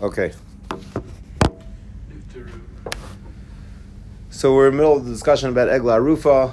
[0.00, 0.32] Okay.
[4.28, 6.52] So we're in the middle of the discussion about Egla Rufa.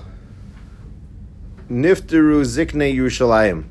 [1.70, 3.66] Nifteru Zikne Yerushalayim.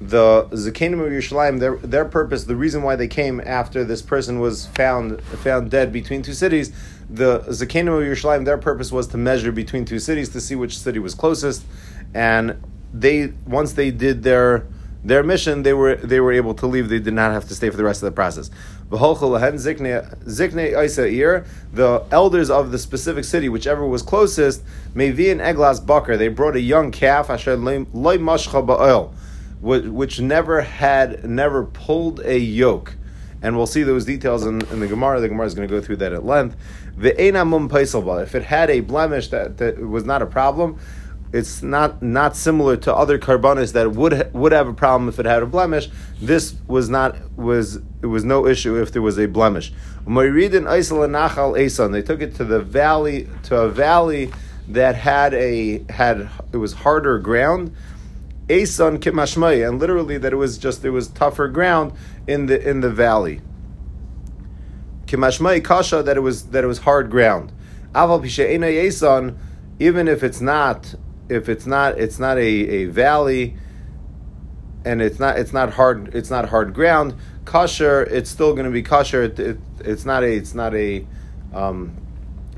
[0.00, 4.40] The Zakenim of Yerushalayim, their, their purpose, the reason why they came after this person
[4.40, 6.72] was found found dead between two cities,
[7.08, 10.76] the Zakenim of Yerushalayim, their purpose was to measure between two cities to see which
[10.78, 11.64] city was closest.
[12.12, 12.60] And
[12.92, 14.66] they once they did their
[15.04, 16.88] their mission, they were they were able to leave.
[16.88, 18.50] They did not have to stay for the rest of the process.
[18.88, 18.98] The
[22.10, 24.62] elders of the specific city, whichever was closest,
[24.94, 27.28] Mevi and Eglas Bakr, they brought a young calf,
[29.62, 32.94] which never had, never pulled a yoke.
[33.44, 35.20] And we'll see those details in, in the Gemara.
[35.20, 36.56] The Gemara is going to go through that at length.
[36.96, 40.78] The If it had a blemish that, that was not a problem,
[41.32, 45.24] it's not not similar to other karbanos that would would have a problem if it
[45.24, 45.88] had a blemish.
[46.20, 49.72] This was not was it was no issue if there was a blemish.
[50.06, 50.28] They took
[52.20, 54.30] it to the valley to a valley
[54.68, 57.74] that had a had it was harder ground.
[58.50, 61.92] Asan kimashmai, and literally that it was just it was tougher ground
[62.26, 63.40] in the in the valley.
[65.06, 67.52] Kimashmai kasha that it was that it was hard ground.
[67.94, 68.22] Aval
[69.78, 70.94] even if it's not
[71.32, 73.56] if it's not it's not a, a valley
[74.84, 78.70] and it's not it's not hard it's not hard ground kosher it's still going to
[78.70, 79.24] be kosher.
[79.24, 81.06] It, it, it's not a it's not a
[81.52, 81.96] um,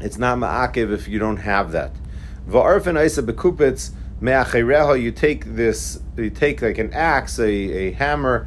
[0.00, 1.92] it's not ma'akiv if you don't have that.
[2.48, 8.46] Va'arfin isa bekupitz me'achireha you take this you take like an axe a, a hammer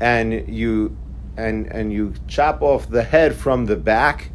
[0.00, 0.96] and you
[1.36, 4.30] and and you chop off the head from the back.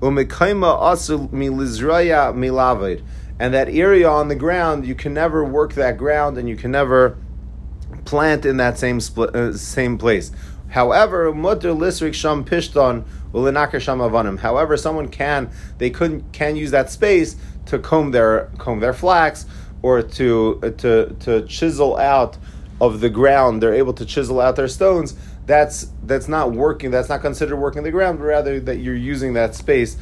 [0.00, 3.02] Umekaima asul milizraya milavid
[3.38, 6.70] and that area on the ground, you can never work that ground and you can
[6.70, 7.16] never
[8.04, 10.30] plant in that same uh, same place.
[10.68, 13.04] However, mutter lisrik sham pishton
[13.80, 14.38] sham avanim.
[14.38, 19.46] However, someone can they couldn't can use that space to comb their comb their flax
[19.82, 22.36] or to uh, to to chisel out
[22.80, 23.62] of the ground.
[23.62, 25.14] They're able to chisel out their stones.
[25.46, 26.90] That's that's not working.
[26.90, 28.18] That's not considered working the ground.
[28.18, 29.96] But rather that you're using that space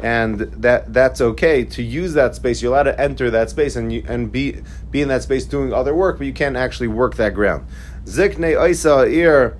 [0.00, 2.62] and that that's okay to use that space.
[2.62, 5.72] You're allowed to enter that space and you, and be be in that space doing
[5.72, 7.66] other work, but you can't actually work that ground.
[8.04, 9.56] Zikne oisa ir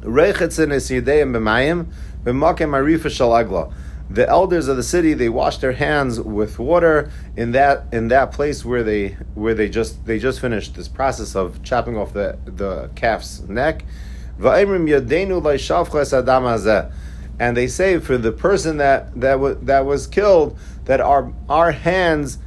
[0.00, 1.86] rechetzin es yideim b'mayim
[2.24, 3.72] b'makem.
[4.10, 8.32] The elders of the city they wash their hands with water in that in that
[8.32, 12.38] place where they where they just they just finished this process of chopping off the
[12.46, 13.84] the calf's neck.
[14.40, 15.38] Va'imrim yadenu
[16.12, 16.90] adam hazeh
[17.38, 21.72] and they say for the person that that w- that was killed that our our
[21.72, 22.38] hands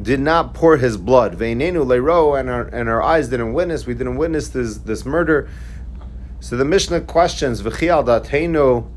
[0.00, 1.34] did not pour his blood.
[1.34, 3.86] Veinenu leiro, and our and our eyes didn't witness.
[3.86, 5.48] We didn't witness this this murder.
[6.40, 8.88] So the Mishnah questions v'chial datenu.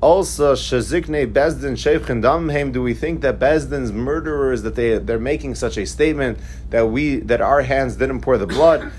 [0.00, 2.72] Also, shazikne bezdin sheifchen damhem.
[2.72, 6.38] Do we think that bezdin's murderers that they they're making such a statement
[6.70, 8.90] that we that our hands didn't pour the blood?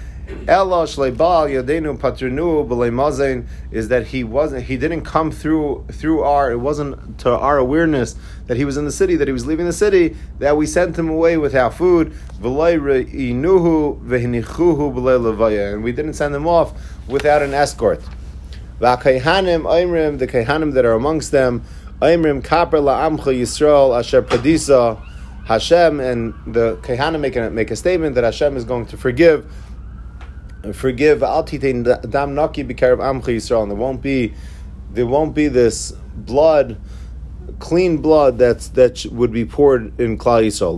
[0.47, 6.51] Ella shleibal yadenu patrinu b'leimazein is that he wasn't he didn't come through through our
[6.51, 8.15] it wasn't to our awareness
[8.47, 10.97] that he was in the city that he was leaving the city that we sent
[10.97, 12.57] him away without food and
[15.83, 16.73] we didn't send him off
[17.07, 18.01] without an escort.
[18.79, 21.63] The kayhanim that are amongst them
[22.01, 24.99] oimrim kaper la'amcha Yisrael asher padisa
[25.45, 29.45] Hashem and the kayhanim make a, make a statement that Hashem is going to forgive
[30.73, 34.33] forgive al Yisrael, there won't be
[34.91, 36.77] there won't be this blood,
[37.59, 40.77] clean blood that's that would be poured in Klal Yisrael.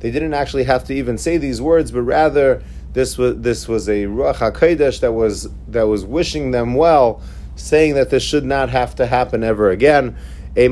[0.00, 2.62] They didn't actually have to even say these words, but rather
[2.92, 7.20] this was this was a ruach hakodesh that was that was wishing them well,
[7.56, 10.16] saying that this should not have to happen ever again
[10.58, 10.68] a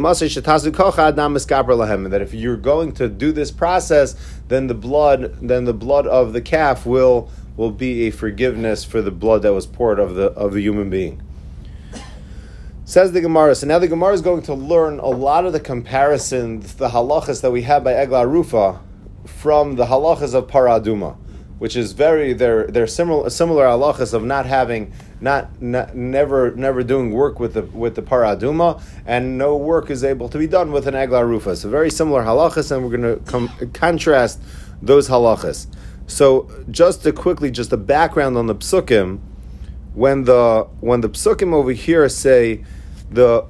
[2.10, 4.16] that if you're going to do this process,
[4.48, 9.00] then the blood, then the blood of the calf will will be a forgiveness for
[9.00, 11.22] the blood that was poured of the of the human being.
[12.84, 13.54] Says the Gemara.
[13.54, 17.42] So now the Gemara is going to learn a lot of the comparisons, the halachas
[17.42, 18.80] that we have by Egla Rufa,
[19.24, 21.16] from the halachas of Paraduma
[21.58, 26.82] which is very they're they're similar similar halachas of not having not, not never never
[26.82, 30.72] doing work with the with the paraduma and no work is able to be done
[30.72, 31.56] with an egla rufa.
[31.56, 34.40] So very similar halachas, and we're going to com- contrast
[34.82, 35.66] those halachas.
[36.06, 39.20] So just to quickly, just a background on the psukim,
[39.94, 42.64] when the when the psukim over here say
[43.10, 43.46] the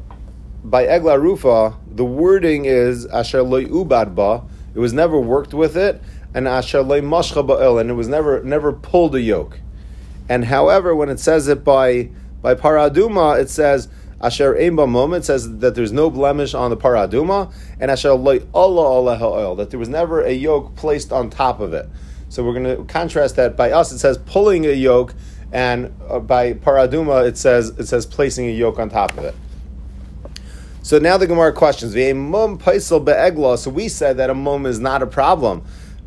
[0.62, 4.48] by egla rufa, the wording is asher loy ubadba.
[4.74, 6.02] It was never worked with it
[6.36, 9.58] and asher mashcha ba'il, and it was never never pulled a yoke.
[10.28, 12.11] And however, when it says it by
[12.43, 13.88] by paraduma, it says
[14.20, 15.14] asher mum.
[15.14, 19.70] It says that there's no blemish on the paraduma, and asher loy Allah oil that
[19.70, 21.88] there was never a yoke placed on top of it.
[22.28, 23.93] So we're going to contrast that by us.
[23.93, 25.14] It says pulling a yoke,
[25.52, 29.34] and uh, by paraduma it says it says placing a yoke on top of it.
[30.82, 31.94] So now the Gemara questions.
[31.94, 35.64] So we said that a mum is not a problem.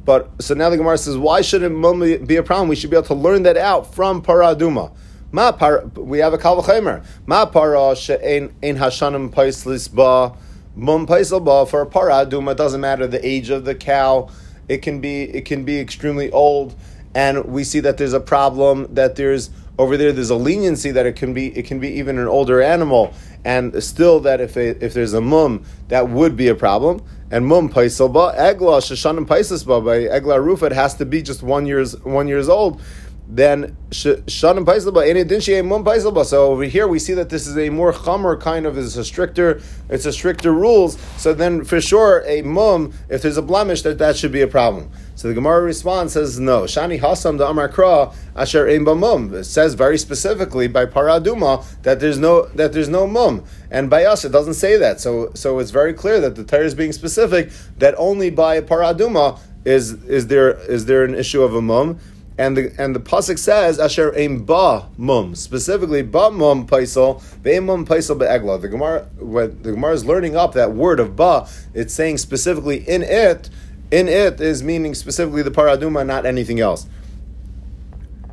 [0.09, 2.67] But so now the Gemara says, why shouldn't mum be a problem?
[2.67, 4.91] We should be able to learn that out from paraduma.
[5.31, 7.06] Ma par, we have a kalvachemer.
[7.27, 10.35] Ma para she'en ein hashanim paislis ba
[10.75, 12.56] mum paisel ba for a paraduma.
[12.56, 14.31] Doesn't matter the age of the cow.
[14.67, 16.73] It can be it can be extremely old,
[17.13, 20.12] and we see that there's a problem that there's over there.
[20.12, 23.13] There's a leniency that it can be it can be even an older animal,
[23.45, 27.01] and still that if if there's a mum that would be a problem
[27.31, 31.65] and mum paisalba egla shashanim paisasba by egla rufa it has to be just one
[31.65, 32.81] years one years old.
[33.31, 36.25] Then shanim paisalba any dinshi mum paisalba.
[36.25, 39.05] So over here we see that this is a more chomer kind of it's a
[39.05, 40.99] stricter it's a stricter rules.
[41.17, 44.47] So then for sure a mum if there's a blemish that that should be a
[44.47, 44.89] problem.
[45.13, 46.61] So the Gemara response says no.
[46.63, 49.31] Shani hasam the Amar Kra asher ein mum.
[49.35, 54.05] It says very specifically by paraduma that there's no that there's no mum, and by
[54.05, 55.01] us it doesn't say that.
[55.01, 59.39] So so it's very clear that the Torah is being specific that only by paraduma
[59.65, 61.99] is is there is there an issue of a mum.
[62.39, 67.65] And the and the pasuk says asher ein ba mum specifically ba mum paisel ve'im
[67.65, 68.62] mum paisel be'egla.
[68.62, 72.77] The Gemara when the Gemara is learning up that word of ba, it's saying specifically
[72.88, 73.50] in it
[73.91, 76.88] in it is meaning specifically the paraduma, not anything else.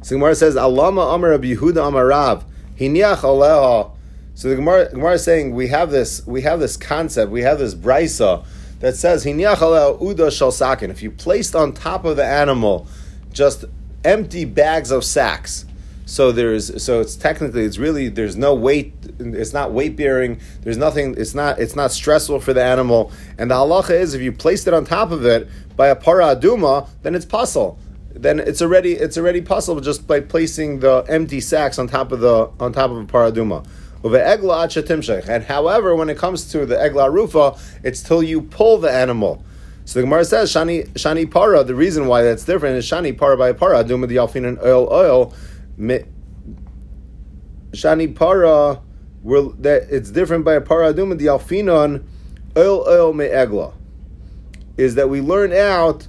[0.03, 2.45] So the Gemara says, Alama Amar Rabbi Yehuda Amarav,
[2.79, 3.91] Hiniach Aleha.
[4.35, 7.59] So the Gemara, Gemara is saying we have this we have this concept, we have
[7.59, 8.47] this brisa
[8.79, 10.91] that says Hiniach Aleha Uda Shal.
[10.91, 12.87] If you placed on top of the animal
[13.33, 13.65] just
[14.07, 15.67] empty bags of sacks,
[16.07, 20.77] so there's so it's technically it's really there's no weight it's not weight bearing there's
[20.77, 24.31] nothing it's not it's not stressful for the animal and the halacha is if you
[24.31, 27.77] placed it on top of it by a para aduma then it's puzzle
[28.19, 32.21] then it's already it's already possible just by placing the empty sacks on top of
[32.21, 33.67] the on top of a paraduma.
[35.29, 39.45] And however, when it comes to the egla rufa, it's till you pull the animal.
[39.87, 41.65] So the Gemara says shani shani para.
[41.65, 44.89] The reason why that's different is shani para by para duma the alfin and oil
[44.93, 45.33] oil
[47.77, 48.81] Shani para,
[49.61, 52.05] that it's different by a paradum the alfinon
[52.57, 53.75] oil oil me'egla,
[54.77, 56.09] is that we learn out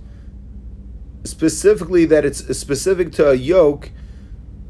[1.26, 3.92] specifically that it's specific to a yoke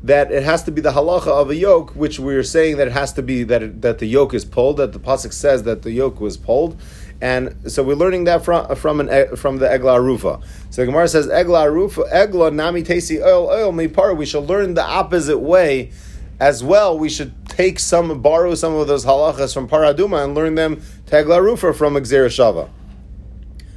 [0.04, 2.94] that it has to be the halacha of a yoke, which we're saying that it
[2.94, 5.82] has to be that it, that the yoke is pulled, that the pasuk says that
[5.82, 6.80] the yoke was pulled,
[7.20, 10.40] and so we're learning that from from an from the egla rufa.
[10.70, 14.16] So the Gemara says egla rufa egla nami tesi oil oil mipar.
[14.16, 15.92] We shall learn the opposite way
[16.40, 16.98] as well.
[16.98, 21.16] We should take some borrow some of those halachas from paraduma and learn them to
[21.16, 22.70] egla rufa from gezeirah shavah.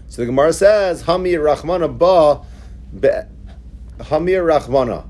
[0.08, 2.44] So the Gemara says hamir rachmana ba
[4.04, 5.06] hamir rachmana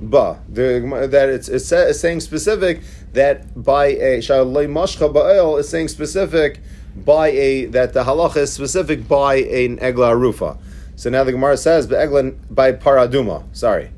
[0.00, 0.40] ba.
[0.48, 2.82] The, that it's, it's, saying specific
[3.12, 6.60] that by a shalei mashcha ba'el is saying specific
[6.96, 10.58] by a that the halacha is specific by an egla rufa.
[10.96, 13.44] So now the Gemara says be'egla by paraduma.
[13.56, 13.90] Sorry.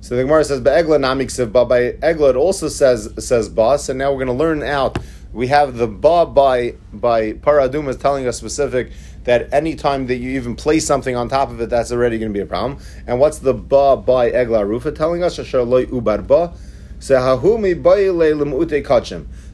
[0.00, 3.78] So the Gemara says be'egla namiksiv ba by egla it also says says ba.
[3.78, 4.98] So now we're going to learn out.
[5.32, 8.92] We have the ba by by paraduma is telling us specific
[9.24, 12.30] that any time that you even place something on top of it, that's already going
[12.30, 12.78] to be a problem.
[13.06, 15.38] And what's the ba by egla rufa telling us?
[15.38, 16.52] ubar ba.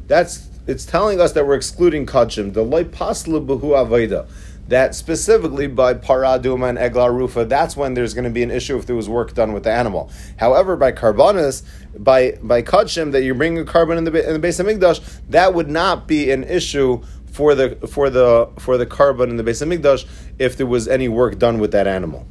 [0.07, 2.53] That's it's telling us that we're excluding kachim.
[2.53, 4.29] The loy paslu buhu aveda.
[4.69, 8.79] That specifically by paraduma and egla rufa, that's when there's going to be an issue
[8.79, 10.13] if there was work done with the animal.
[10.37, 11.65] However, by karbanis,
[11.99, 15.53] by by kachim that you bring a korban in the in the Beis HaMikdash, that
[15.53, 17.03] would not be an issue
[17.33, 20.07] for the for the for the korban in the Beis HaMikdash
[20.39, 22.29] if there was any work done with that animal.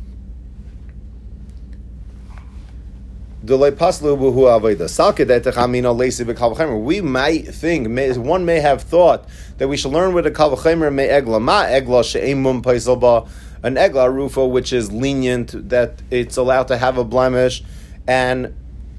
[3.41, 3.77] We might
[7.47, 9.25] think, one may have thought
[9.57, 11.41] that we should learn with a kalvachemer me egla.
[11.41, 13.29] Ma egla she'emum paisalba
[13.63, 17.63] an egla rufa which is lenient that it's allowed to have a blemish
[18.07, 18.53] and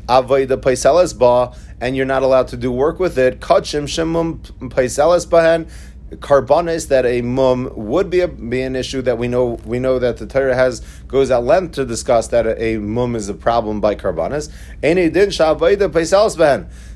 [0.09, 3.41] avoida paiselas ba and you're not allowed to do work with it.
[3.41, 5.71] Kachim shemum bahen
[6.17, 9.99] karbanis that a mum would be a, be an issue that we know we know
[9.99, 13.35] that the Torah has goes at length to discuss that a, a mum is a
[13.35, 14.51] problem by karbanis.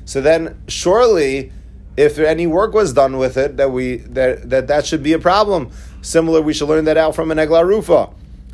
[0.05, 1.51] So then surely
[1.97, 5.19] if any work was done with it that we that that, that should be a
[5.19, 5.71] problem.
[6.01, 8.09] Similar, we should learn that out from an egla rufa.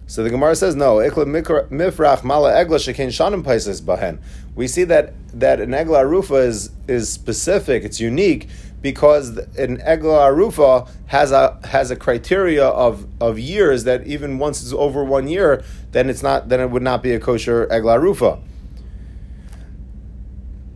[0.08, 0.98] So the Gemara says no.
[0.98, 4.20] mifrach mala egla shanim bahen.
[4.56, 7.84] We see that that an egla arufa is is specific.
[7.84, 8.50] It's unique
[8.82, 14.62] because an egla arufa has a has a criteria of, of years that even once
[14.62, 18.00] it's over one year, then it's not then it would not be a kosher egla
[18.00, 18.42] arufa.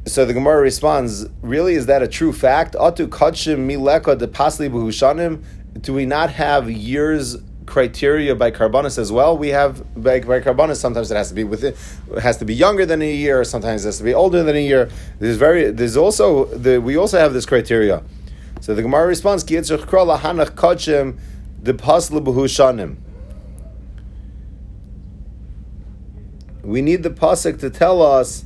[0.08, 2.76] So the Gemara responds, really, is that a true fact?
[2.76, 5.44] Atu kachim mileka de pasli.
[5.82, 9.38] Do we not have years criteria by karbanis as well.
[9.38, 11.74] We have by, by karbanis sometimes it has to be within,
[12.12, 13.44] it has to be younger than a year.
[13.44, 14.90] Sometimes it has to be older than a year.
[15.20, 18.04] There's very there's also the we also have this criteria.
[18.62, 19.56] So the Gemara responds the.
[26.64, 28.46] We need the pasuk to tell us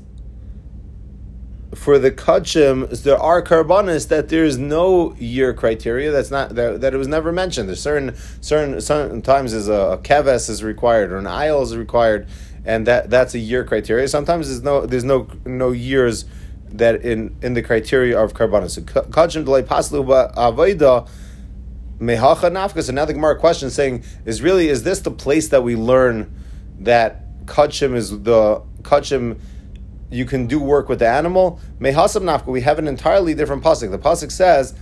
[1.76, 6.12] for the kachim, there are karbanis that there is no year criteria.
[6.12, 7.70] That's not that, that it was never mentioned.
[7.70, 11.78] There's certain certain certain times is a, a keves is required or an aisle is
[11.78, 12.28] required,
[12.66, 14.08] and that that's a year criteria.
[14.08, 16.26] Sometimes there's no there's no no years
[16.70, 18.72] that in in the criteria of karbanis.
[18.72, 21.08] So kachim delay paslu avoida
[22.00, 22.82] mehacha nafka.
[22.82, 26.34] So now the Gemara question saying is really is this the place that we learn
[26.80, 29.40] that kachim is the kachim
[30.12, 31.60] you can do work with the animal.
[31.80, 33.92] Mehasab nafka, we have an entirely different pasuk.
[33.92, 34.74] The pasuk says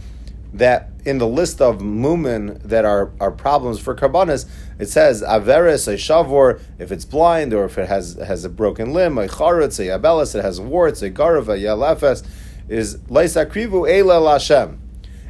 [0.54, 5.88] that in the list of mumin that are, are problems for karbanis, it says averis,
[5.88, 9.80] a shavor, if it's blind or if it has has a broken limb, a charetz,
[9.80, 12.26] a yabelis, it has warts, a garav, a yalefes,
[12.70, 14.78] is leisakrivu eila lashem.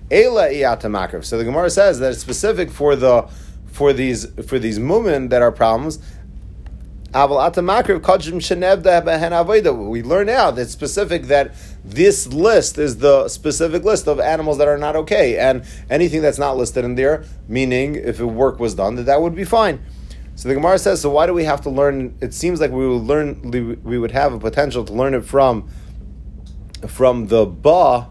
[0.10, 1.25] Eila iyatamakriv.
[1.25, 3.27] So the Gemara says that it's specific for the
[3.66, 6.00] for these for these mumin that are problems,
[9.89, 14.57] we learn now that it's specific that this list is the specific list of animals
[14.57, 18.75] that are not okay, and anything that's not listed in there, meaning if work was
[18.75, 19.81] done, that that would be fine.
[20.35, 22.15] So the Gemara says, so why do we have to learn?
[22.21, 23.41] It seems like we would learn,
[23.83, 25.69] we would have a potential to learn it from,
[26.87, 28.09] from the ba,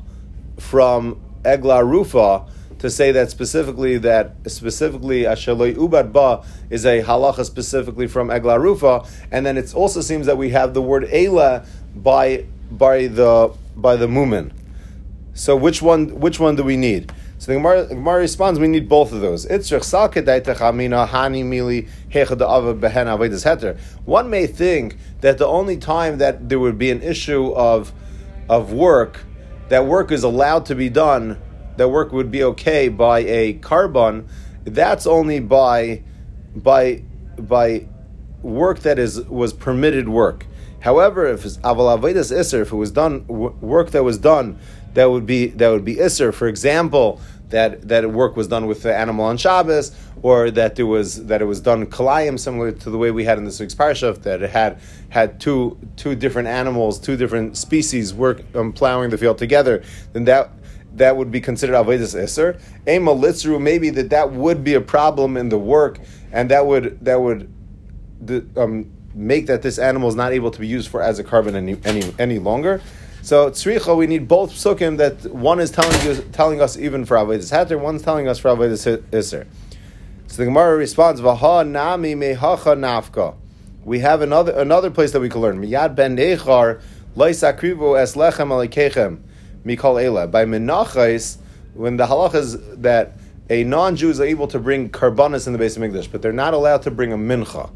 [0.59, 2.47] from Egla Rufa,
[2.79, 8.61] to say that specifically that specifically Ashaloi Ubad Ba is a halacha specifically from Egla
[8.61, 11.65] Rufa, and then it also seems that we have the word Ela
[11.95, 14.53] by by the by the Mumin.
[15.35, 17.13] So which one which one do we need?
[17.39, 19.45] So the Gemara, the Gemara responds, we need both of those.
[19.45, 19.61] One
[24.31, 27.93] may think that the only time that there would be an issue of
[28.49, 29.21] of work,
[29.69, 31.37] that work is allowed to be done
[31.77, 34.27] that work would be okay by a korban,
[34.65, 36.03] that's only by
[36.55, 37.03] by
[37.39, 37.87] by
[38.43, 40.47] work that is was permitted work.
[40.81, 44.59] However, if aval iser, if it was done work that was done,
[44.95, 46.33] that would be that would be iser.
[46.33, 50.87] For example, that that work was done with the animal on Shabbos, or that there
[50.87, 53.75] was that it was done kalayim, similar to the way we had in this week's
[53.75, 54.79] parsha, that it had
[55.11, 59.83] had two two different animals, two different species work um, plowing the field together.
[60.13, 60.51] Then that
[60.97, 62.61] that would be considered avodas eser.
[62.89, 66.01] Ema litzru, maybe that that would be a problem in the work,
[66.33, 67.53] and that would that would
[68.57, 71.55] um, make that this animal is not able to be used for as a korban
[71.55, 72.81] any any, any longer.
[73.23, 77.17] So tzricha, we need both psukim that one is telling you, telling us even for
[77.17, 79.47] avodas hater, one's telling us for avodas iser.
[80.29, 83.35] So the Gemara responds, "Vaha nami mehacha nafka."
[83.85, 85.61] We have another another place that we can learn.
[85.61, 86.81] Miyad ben nechar
[87.17, 89.19] loisakrivu es lechem alikechem
[89.67, 90.27] mikol ela.
[90.27, 91.37] By menachais,
[91.75, 93.13] when the halacha is that
[93.51, 96.83] a non-Jew is able to bring karbanis in the Beis HaMikdash, but they're not allowed
[96.83, 97.71] to bring a mincha.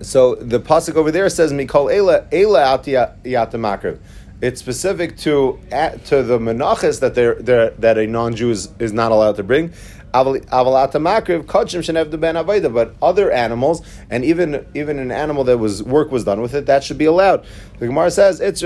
[0.00, 3.98] So the pasuk over there says mikol ela ela yatamakriv.
[4.40, 9.10] It's specific to to the menachas that they're, they're, that a non-Jew is, is not
[9.10, 9.72] allowed to bring.
[10.12, 10.44] But
[13.02, 16.84] other animals, and even even an animal that was work was done with it, that
[16.84, 17.44] should be allowed.
[17.78, 18.62] The Gemara says it's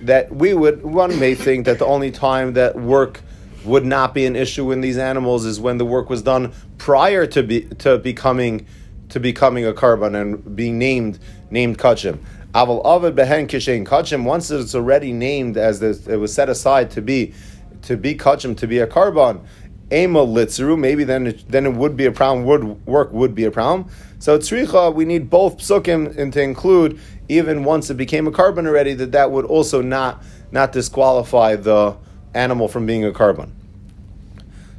[0.00, 3.20] that we would one may think that the only time that work
[3.64, 7.26] would not be an issue in these animals is when the work was done prior
[7.26, 8.66] to be to becoming
[9.08, 11.18] to becoming a korban and being named
[11.50, 12.18] named kachim.
[12.54, 16.90] Aval Avid Behen Kishain Kachim, once it's already named as this, it was set aside
[16.92, 17.34] to be
[17.82, 19.44] to be Kachim, to be a korban,
[19.92, 23.44] Ema Litzru, maybe then it, then it would be a problem, would work would be
[23.44, 23.90] a problem.
[24.18, 28.66] So Tzricha, we need both psukim and to include, even once it became a korban
[28.66, 31.96] already, that that would also not not disqualify the
[32.34, 33.50] animal from being a korban.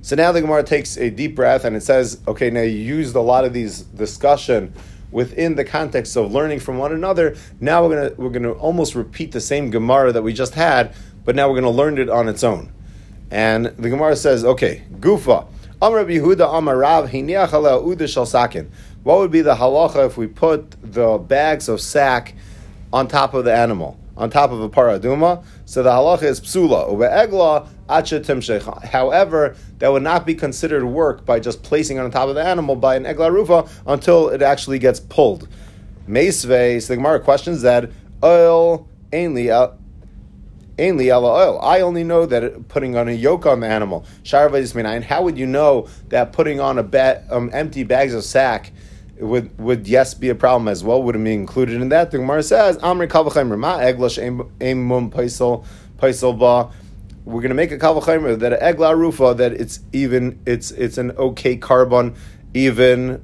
[0.01, 3.15] So now the Gemara takes a deep breath and it says, okay, now you used
[3.15, 4.73] a lot of these discussion
[5.11, 7.35] within the context of learning from one another.
[7.59, 10.93] Now we're gonna we're gonna almost repeat the same Gemara that we just had,
[11.25, 12.71] but now we're gonna learn it on its own.
[13.31, 15.47] And the Gemara says, okay, Gufa.
[15.81, 18.65] Amar Yehuda Amar Rav Uda Shal.
[19.03, 22.35] What would be the halacha if we put the bags of sack
[22.91, 25.45] on top of the animal, on top of a paraduma?
[25.63, 26.89] So the halacha is psula.
[26.89, 32.29] Egla acha However, that would not be considered work by just placing it on top
[32.29, 35.47] of the animal by an egla rufa until it actually gets pulled.
[36.07, 37.91] Meisve, so the Gemara questions that
[38.23, 39.51] oil ainly
[40.79, 41.59] Ainly oil.
[41.59, 44.05] I only know that putting on a yoke on the animal.
[44.31, 48.71] How would you know that putting on a ba- um, empty bags of sack
[49.19, 51.03] would would yes be a problem as well?
[51.03, 52.11] Would it be included in that?
[52.11, 55.65] The Gemara says, Amri ma eglash mum paisel
[55.97, 56.73] paisel ba.
[57.29, 60.97] We're going to make a kavachimer that an egla rufa that it's even it's it's
[60.97, 62.15] an okay korban
[62.55, 63.23] even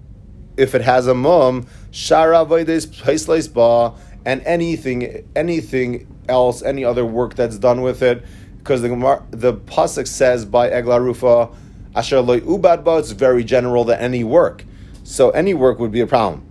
[0.58, 7.36] if it has a mum shara vaydes ba and anything anything else, any other work
[7.36, 8.24] that's done with it,
[8.60, 11.50] because the the pasuk says by Egla Rufa,
[11.96, 14.66] Asher loy ubadba, it's very general that any work.
[15.04, 16.44] So any work would be a problem.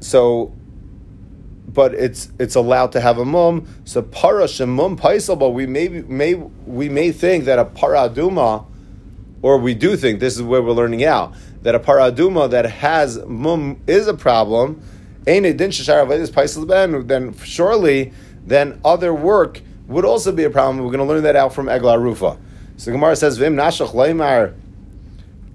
[0.00, 0.52] So,
[1.74, 3.66] but it's it's allowed to have a mum.
[3.84, 8.66] So para shemum paisal, but we may may we may think that a paraduma,
[9.42, 13.24] or we do think this is where we're learning out that a paraduma that has
[13.26, 14.82] mum is a problem.
[15.26, 15.58] Ain't it?
[15.58, 15.70] Then
[17.38, 18.12] surely
[18.44, 20.78] then other work would also be a problem.
[20.78, 22.36] We're going to learn that out from Egla Rufa.
[22.76, 24.54] So Gemara says, Vim nashach leimar.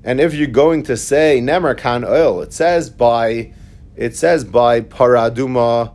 [0.04, 3.52] And if you're going to say nemer kan oil, it says by
[3.98, 5.94] it says by paraduma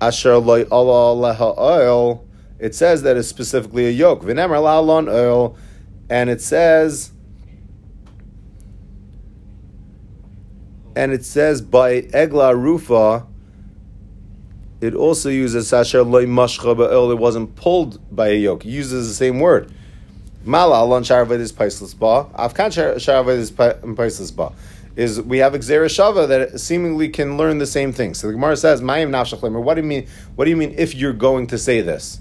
[0.00, 2.26] asher loy oil.
[2.58, 4.22] It says that it's specifically a yoke.
[4.22, 5.56] V'nemer la'alon oil,
[6.08, 7.12] and it says.
[10.94, 13.26] And it says by Egla Rufa,
[14.80, 17.12] it also uses sasher loy mashcha ba'il.
[17.12, 18.64] It wasn't pulled by a yoke.
[18.64, 19.72] It uses the same word.
[20.44, 22.30] Mala alon sharavid paisless ba.
[22.38, 24.52] Afkan sharavid is paisless ba.
[24.96, 28.14] Is we have gezeirah shavah that seemingly can learn the same thing.
[28.14, 30.08] So the Gemara says, "Mayim nafshachlemer." What do you mean?
[30.34, 32.20] What do you mean if you're going to say this?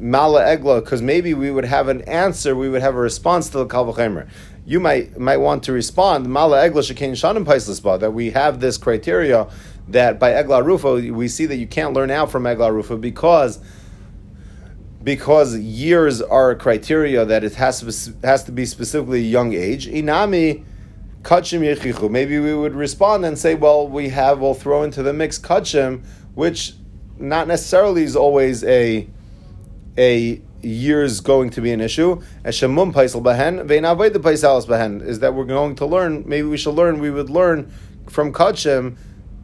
[0.00, 3.58] Mala egla, because maybe we would have an answer, we would have a response to
[3.58, 4.28] the kalvachemer
[4.68, 8.76] you might might want to respond, Mala Egla Shekain Shanim Paislisba, that we have this
[8.76, 9.48] criteria
[9.88, 13.60] that by Egla Rufa, we see that you can't learn out from Egla Rufa because
[15.02, 19.86] because years are a criteria that it has to, has to be specifically young age.
[19.86, 20.64] Inami
[21.22, 22.10] kachim yechichu.
[22.10, 26.04] Maybe we would respond and say, well, we have, we'll throw into the mix kachim,
[26.34, 26.74] which
[27.18, 29.08] not necessarily is always a
[29.96, 32.22] a years going to be an issue.
[32.44, 32.70] Is that
[35.34, 37.72] we're going to learn, maybe we should learn, we would learn
[38.08, 38.96] from Kachim,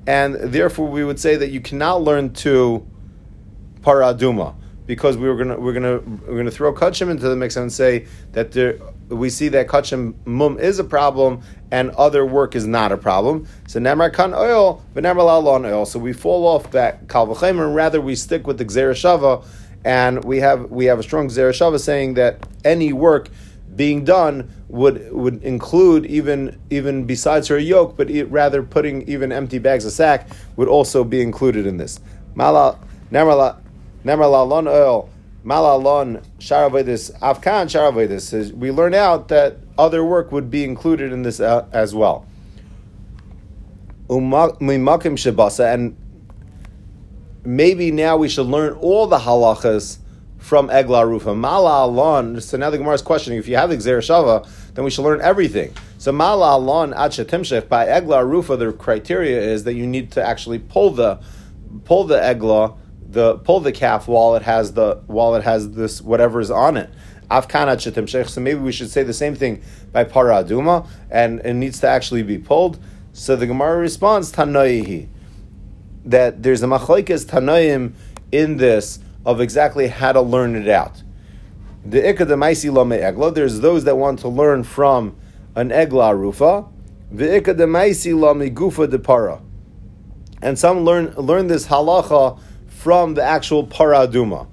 [0.06, 2.86] and therefore we would say that you cannot learn to
[3.80, 4.54] Paraduma.
[4.86, 8.06] Because we were gonna we're gonna we're gonna throw kachim into the mix and say
[8.32, 12.92] that there, we see that kachim mum is a problem and other work is not
[12.92, 13.48] a problem.
[13.66, 15.86] So nemar kan oil, but nemar oil.
[15.86, 19.44] So we fall off that kalvachem and rather we stick with the gzereshava
[19.84, 23.28] and we have we have a strong Zereshava saying that any work
[23.76, 29.30] being done would would include even even besides her yoke, but it, rather putting even
[29.30, 32.00] empty bags of sack would also be included in this.
[32.34, 32.78] Mala
[34.04, 35.08] nemrala nemrala oil
[35.44, 38.52] malalon sharavedis afkan sharavedis.
[38.52, 42.26] We learn out that other work would be included in this uh, as well.
[44.08, 45.96] Umakim shabasa and
[47.44, 49.98] maybe now we should learn all the halachas
[50.38, 51.34] from Egla Rufa.
[51.34, 54.90] Mala Alon, so now the Gemara is questioning, if you have the Shava, then we
[54.90, 55.74] should learn everything.
[55.96, 60.90] So Mala Alon by Egla Rufa, the criteria is that you need to actually pull
[60.90, 61.18] the
[61.86, 62.76] pull the Egla,
[63.14, 66.76] the pull the calf while it has the while it has this whatever is on
[66.76, 66.90] it.
[67.30, 71.88] So maybe we should say the same thing by Para Aduma, and it needs to
[71.88, 72.78] actually be pulled.
[73.14, 75.08] So the Gemara responds, Tanoihi
[76.04, 77.94] that there's a machlekes tanoim
[78.30, 81.02] in this of exactly how to learn it out.
[81.84, 83.34] The ikademaisi lame egla.
[83.34, 85.16] There's those that want to learn from
[85.54, 86.66] an egla rufa.
[87.10, 89.40] The ikademaisi lame gufa de para.
[90.42, 92.38] And some learn learn this halacha
[92.84, 94.46] from the actual paraduma.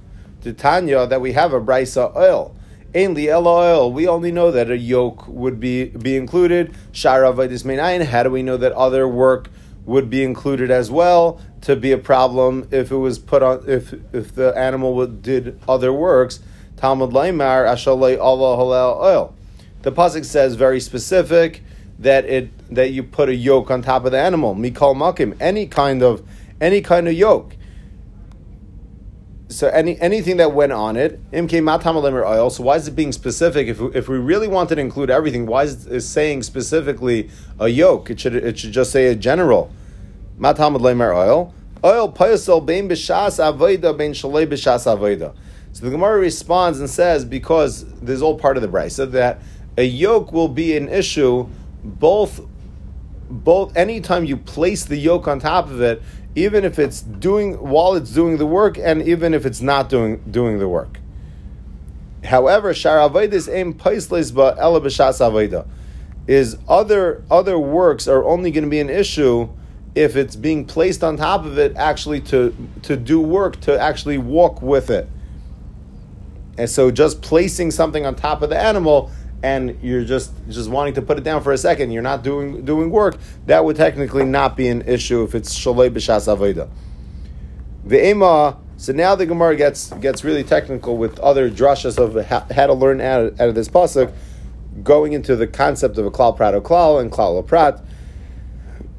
[0.43, 2.55] To Tanya that we have a brisa oil.
[2.95, 3.91] Ainly oil.
[3.91, 6.73] We only know that a yoke would be be included.
[6.93, 9.49] Shara vaydis How do we know that other work?
[9.83, 13.93] would be included as well to be a problem if it was put on if
[14.13, 16.39] if the animal would, did other works.
[16.77, 19.35] Talmud Laimar Ashalei Allah Halal oil.
[19.81, 21.63] The pasuk says very specific
[21.99, 24.55] that it that you put a yoke on top of the animal.
[24.55, 26.25] Mikal makim, any kind of
[26.61, 27.55] any kind of yoke.
[29.51, 32.49] So any anything that went on it, oil.
[32.49, 33.67] So why is it being specific?
[33.67, 38.09] If if we really wanted to include everything, why is it saying specifically a yoke?
[38.09, 39.71] It should it should just say a general
[40.37, 41.53] matam oil.
[41.83, 45.35] Oil payasol bein b'shas avoida bein shalei b'shas avoida.
[45.73, 49.41] So the Gemara responds and says because there's all part of the brisa that
[49.77, 51.47] a yoke will be an issue
[51.83, 52.41] both
[53.31, 56.01] both anytime you place the yoke on top of it,
[56.35, 60.23] even if it's doing while it's doing the work, and even if it's not doing
[60.29, 60.99] doing the work.
[62.23, 65.65] However, shar avodas aim paisles ba ela b'shas
[66.27, 69.49] is other other works are only going to be an issue
[69.95, 74.17] if it's being placed on top of it actually to to do work to actually
[74.17, 75.09] walk with it.
[76.57, 79.11] And so just placing something on top of the animal
[79.43, 82.63] and you're just just wanting to put it down for a second, you're not doing
[82.63, 86.69] doing work, that would technically not be an issue if it's shalei b'shas avoda.
[87.85, 88.57] The ema.
[88.77, 92.99] So now the Gemara gets gets really technical with other drashas of how, to learn
[92.99, 94.11] out of, out of this pasuk,
[94.83, 97.83] going into the concept of a klal prat klal and klal prat.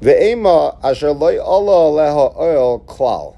[0.00, 3.36] The ema asher loy aleha oil klal.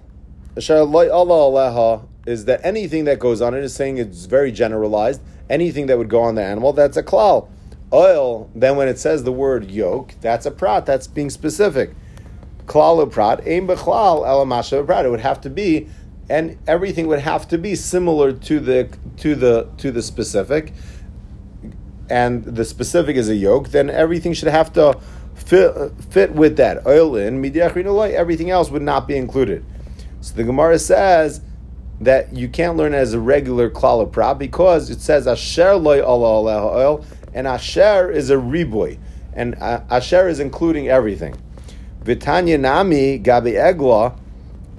[0.57, 5.21] Asher loy aleha is that anything that goes on it is saying it's very generalized
[5.51, 7.49] anything that would go on the animal, that's a klal.
[7.93, 11.95] Oil, then when it says the word yoke, that's a prat, that's being specific.
[12.67, 15.05] Klal prat, aim bechlal elamasha prat.
[15.05, 15.89] It would have to be,
[16.29, 20.73] and everything would have to be similar to the to the to the specific.
[22.11, 25.01] And the specific is a yoke, then everything should have to
[25.35, 25.75] fit,
[26.11, 26.87] fit with that.
[26.87, 29.65] Oil in, everything else would not be included.
[30.21, 31.41] So the Gemara says
[32.05, 36.67] that you can't learn as a regular klal prat because it says asher loy Allah
[36.67, 38.99] oil, and asher is a riboy,
[39.33, 41.35] and uh, asher is including everything.
[42.03, 44.19] Vitanya nami gabi egla,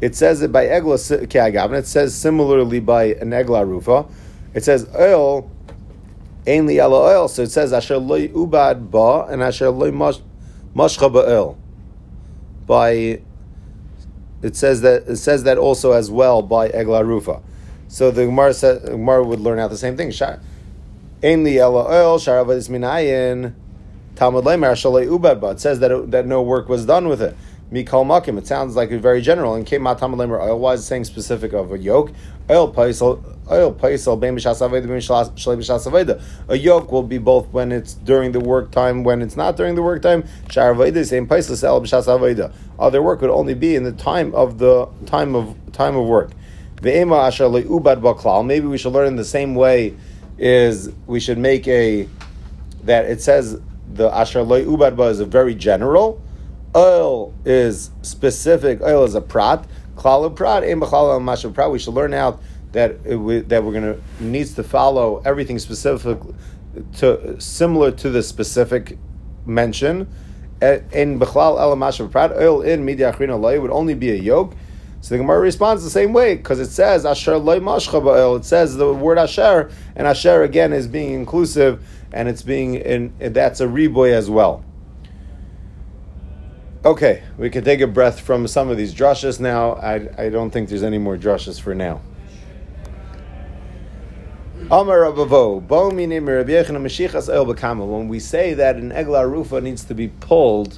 [0.01, 1.79] it says it by egla keagavin.
[1.79, 4.05] It says similarly by an egla rufa.
[4.53, 5.49] It says oil,
[6.45, 7.27] ainly yellow oil.
[7.27, 10.21] So it says asher loy ubad ba and asher loy mashcha
[10.75, 11.57] ba'il.
[12.65, 13.21] By
[14.45, 17.41] it says that it says that also as well by Egla Rufa.
[17.87, 20.09] So the Gemara, said, Gemara would learn out the same thing.
[20.09, 23.53] Ainly Ella oil sharavadis minayin
[24.15, 25.53] Talmud Lemer shalei ubadba.
[25.53, 27.35] It says that it, that no work was done with it.
[27.71, 28.37] Mikol makim.
[28.37, 29.55] It sounds like very general.
[29.55, 30.59] And came Talmud Lemer oil.
[30.59, 32.11] Why is it saying specific of a yoke?
[32.49, 34.15] Oil paisel oil paisel
[36.47, 39.73] A yoke will be both when it's during the work time, when it's not during
[39.73, 40.23] the work time.
[40.47, 44.87] Sharaveda same paisel el b'shas Other work would only be in the time of the
[45.07, 46.31] time of time of work.
[46.75, 48.45] Ve'ema asher ubad baklal.
[48.45, 49.95] Maybe we should learn in the same way.
[50.37, 52.07] Is we should make a
[52.83, 53.59] that it says
[53.91, 56.21] the asher ubad ba is a very general.
[56.75, 58.81] Oil is specific.
[58.81, 59.65] Oil is a prat.
[59.95, 61.71] Klal prat, aim b'chlal mashav prat.
[61.71, 62.41] We should learn out
[62.73, 66.19] that it, that we're going to needs to follow everything specific
[66.97, 68.97] to similar to the specific
[69.45, 70.01] mention.
[70.61, 74.53] In b'chlal el mashav prat, oil in midia achrina loy would only be a yoke.
[74.99, 78.37] So the Gemara responds the same way because it says asher loy mashcha.
[78.37, 83.13] It says the word asher, and asher again is being inclusive, and it's being in
[83.19, 84.65] that's a reboy as well.
[86.85, 89.71] Okay, we can take a breath from some of these drushes now.
[89.71, 91.99] I, I don't think there's any more drushes for now.
[94.69, 95.13] Amar El
[97.87, 100.77] When we say that an Egla Rufa needs to be pulled,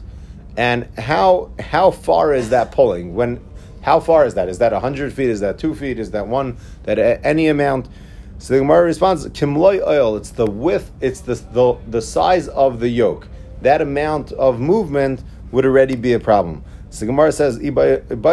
[0.55, 3.13] and how how far is that pulling?
[3.13, 3.41] When
[3.81, 4.47] how far is that?
[4.47, 5.29] Is that hundred feet?
[5.29, 5.99] Is that two feet?
[5.99, 6.55] Is that one?
[6.83, 7.89] That any amount?
[8.37, 10.15] So the Gemara responds, Kimloy oil.
[10.15, 10.89] It's the width.
[11.01, 13.27] It's the, the the size of the yoke.
[13.61, 16.63] That amount of movement would already be a problem.
[16.89, 18.23] So Gemara says, is that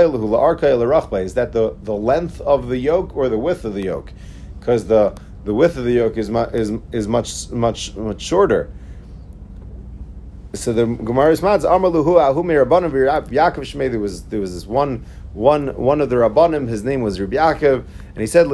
[1.53, 4.13] the, the length of the yoke or the width of the yoke?
[4.59, 8.71] Because the, the width of the yoke is, mu- is, is much much much shorter.
[10.55, 12.91] So the Gemara responds, Amaluhu Ahumi Rabbanim
[13.29, 13.91] Yaakov Shmei.
[13.91, 16.69] There was there was this one one one of the Rabbanim.
[16.69, 18.47] His name was Rabbi Yaakov, and he said.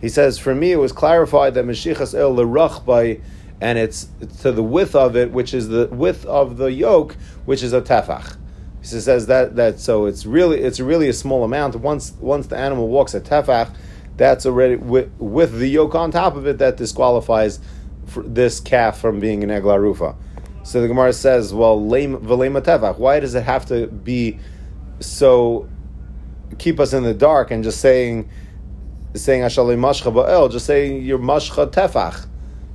[0.00, 3.20] He says, "For me, it was clarified that Mashiachas El Lerach by."
[3.62, 4.08] And it's,
[4.40, 7.80] to the width of it, which is the width of the yoke, which is a
[7.80, 8.36] tefach.
[8.80, 11.76] He says that that so it's really it's really a small amount.
[11.76, 13.72] Once once the animal walks a tefach,
[14.16, 17.60] that's already with, with the yoke on top of it that disqualifies
[18.16, 20.16] this calf from being an egla rufa.
[20.64, 22.98] So the Gemara says, well, v'lema tefach.
[22.98, 24.40] Why does it have to be
[24.98, 25.68] so?
[26.58, 28.28] Keep us in the dark and just saying
[29.14, 32.26] saying ashalei mashcha ba'el, just saying your mashcha tefach.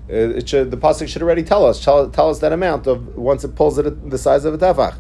[0.10, 3.18] Uh, it should, the pasuk should already tell us tell, tell, us that amount of
[3.18, 4.96] once it pulls it the size of a tefach.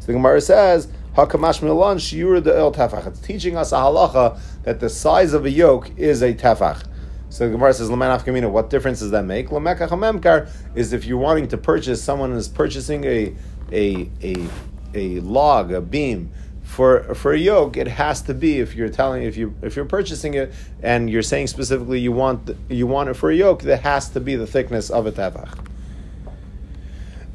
[0.00, 3.06] So the Gemara says, Hakamash Milan Shiur the El Tefach.
[3.06, 6.84] It's teaching us a halacha that the size of a yoke is a tefach.
[7.30, 9.50] So the Gemara says, "Laman Kamina." What difference does that make?
[9.50, 13.34] Lamekach Hamemkar is if you're wanting to purchase, someone is purchasing a
[13.72, 14.48] a a
[14.94, 16.32] a log, a beam
[16.70, 19.84] for for a yoke, it has to be if you're telling if you if you're
[19.84, 20.52] purchasing it
[20.84, 24.20] and you're saying specifically you want you want it for a yoke, that has to
[24.20, 25.58] be the thickness of a tefach.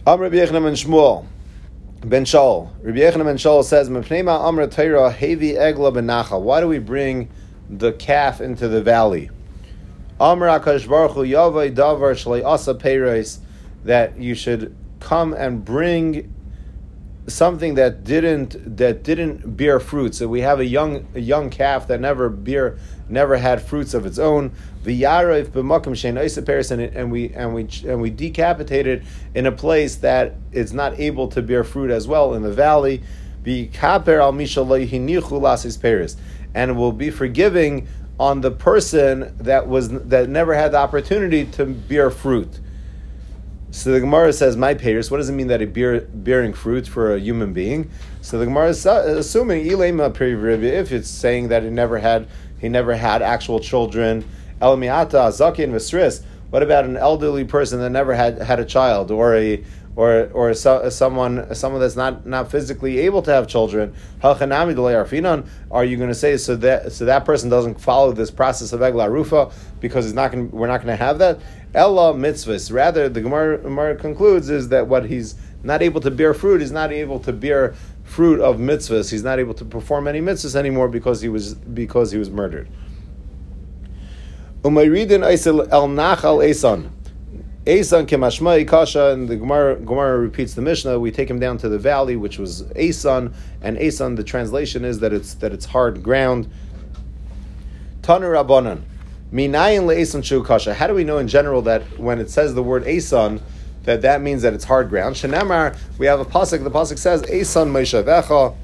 [0.07, 1.25] Amr Rabbi and Shmuel
[1.99, 2.69] ben Shaul.
[2.81, 7.29] Rabbi ben Shaul says, "Mepneima Amr Torah hevi egla benacha." Why do we bring
[7.69, 9.29] the calf into the valley?
[10.17, 13.39] Amr Akash Yavai Davar Shalei Asa Peiros
[13.83, 16.33] that you should come and bring
[17.27, 20.15] something that didn't that didn't bear fruit.
[20.15, 22.77] So we have a young a young calf that never bear
[23.09, 24.51] never had fruits of its own.
[24.83, 30.35] V'yarif b'makom shein oisa and we and we and we decapitated in a place that
[30.51, 33.01] is not able to bear fruit as well in the valley.
[33.43, 36.15] V'kaper al mishalayhinichu lasis peris,
[36.53, 37.87] and will be forgiving
[38.19, 42.59] on the person that was that never had the opportunity to bear fruit.
[43.75, 46.87] So the Gemara says, "My payers." What does it mean that a bear, bearing fruit
[46.87, 47.89] for a human being?
[48.21, 52.95] So the Gemara is uh, assuming if it's saying that he never had he never
[52.95, 54.23] had actual children.
[54.61, 56.23] Elmiata zakin v'sris.
[56.51, 59.61] What about an elderly person that never had had a child, or a
[59.95, 64.35] or or so, someone someone that's not not physically able to have children, are
[65.85, 69.09] you going to say so that so that person doesn't follow this process of egla
[69.09, 71.39] rufa because it's not going we're not going to have that
[71.73, 72.71] ella mitzvahs.
[72.71, 76.91] Rather, the Gemara, concludes is that what he's not able to bear fruit is not
[76.91, 79.11] able to bear fruit of mitzvahs.
[79.11, 82.67] He's not able to perform any mitzvahs anymore because he was because he was murdered.
[84.63, 85.23] Umayridin
[85.71, 86.89] el nachal.
[87.65, 90.99] Esan kemashma kasha, and the Gemara, Gemara repeats the Mishnah.
[90.99, 94.17] We take him down to the valley, which was Esan, and Esan.
[94.17, 96.47] The translation is that it's that it's hard ground.
[98.03, 98.83] Tanu Rabbanan,
[99.33, 100.75] minayin leesan shu kasha.
[100.75, 103.41] How do we know in general that when it says the word Esan,
[103.85, 105.15] that that means that it's hard ground?
[105.15, 106.63] Shenamar, we have a pasuk.
[106.63, 108.55] The pasuk says Esan Meishavecha,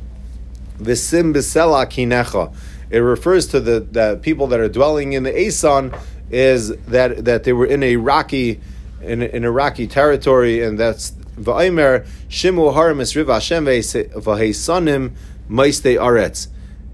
[0.78, 2.54] v'sim b'sela kinecha.
[2.92, 7.46] It refers to the, the people that are dwelling in the Esan is that that
[7.46, 8.62] they were in a rocky
[9.04, 15.12] in, in a rocky territory, and that's Va'imer Shimu Haramis Riv Hashem Vaheisanim
[15.50, 16.48] Maiste Aretz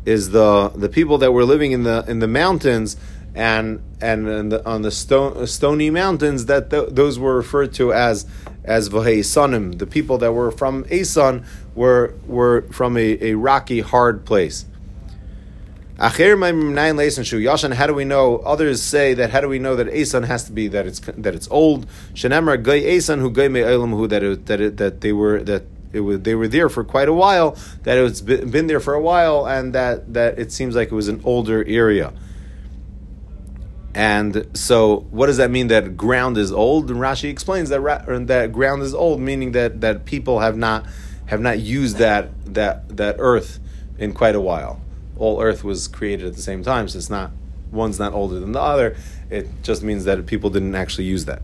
[0.06, 2.96] is the the people that were living in the in the mountains
[3.36, 8.26] and and the, on the stone, stony mountains that th- those were referred to as
[8.64, 9.78] as Vaheisanim.
[9.78, 14.66] The people that were from Asan were were from a, a rocky hard place.
[16.00, 18.38] Yashan, how do we know?
[18.38, 21.34] Others say that how do we know that Asan has to be that it's that
[21.34, 21.88] it's old?
[22.14, 26.02] Shenemar Gay Asan who Gay who that it, that it, that they were that it
[26.02, 27.58] was, they were there for quite a while.
[27.84, 31.08] That it's been, there for a while, and that that it seems like it was
[31.08, 32.14] an older area.
[33.96, 35.70] And so, what does that mean?
[35.70, 36.92] That ground is old?
[36.92, 40.86] And Rashi explains that that ground is old, meaning that that people have not
[41.26, 43.60] have not used that that that earth
[43.98, 44.80] in quite a while
[45.20, 47.32] all Earth was created at the same time, so it's not
[47.72, 48.96] one's not older than the other.
[49.30, 51.42] It just means that people didn't actually use that.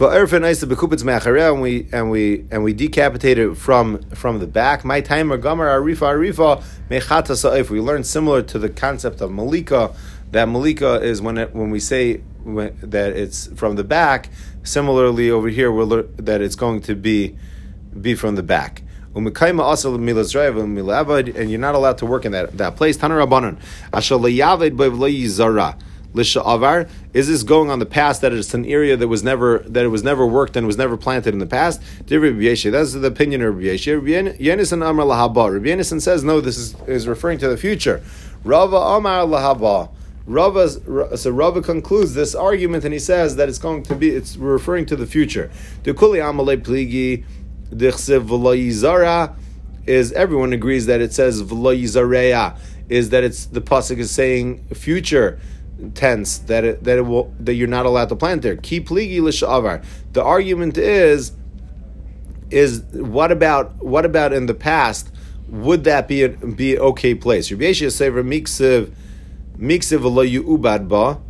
[0.00, 4.84] And we and we and we decapitated from from the back.
[4.84, 7.68] My timer gomer arifa arifa mechata sa'if.
[7.68, 9.94] We learned similar to the concept of malika.
[10.30, 14.30] That malika is when it, when we say when, that it's from the back.
[14.62, 17.36] Similarly, over here, we'll that it's going to be
[18.00, 18.82] be from the back
[21.28, 22.96] and you're not allowed to work in that, that place.
[26.14, 29.88] Is this going on the past that it's an area that was never that it
[29.88, 31.80] was never worked and was never planted in the past?
[32.06, 35.52] That's the opinion of Rabbi Yenison Amar Lahaba.
[35.52, 36.40] Rabbi Yenison says no.
[36.40, 38.02] This is, is referring to the future.
[38.44, 39.90] Rava Amar Lahaba.
[40.28, 44.36] Rava, so Rava concludes this argument and he says that it's going to be it's
[44.36, 45.50] referring to the future.
[45.84, 47.24] Dekuli Amalei Pligi
[47.70, 49.36] Dichsev
[49.86, 51.74] is everyone agrees that it says v'lo
[52.88, 55.38] is that it's the pasuk is saying future
[55.94, 58.56] tense that it, that it will that you're not allowed to plant there.
[58.56, 59.84] Ki pligi l'shavar.
[60.12, 61.32] The argument is
[62.50, 65.12] is what about what about in the past?
[65.48, 67.50] Would that be a, be an okay place?
[67.50, 68.92] Rabbi Yeshua Sever miksiv
[69.58, 71.20] miksiv lo yu'ubad ba.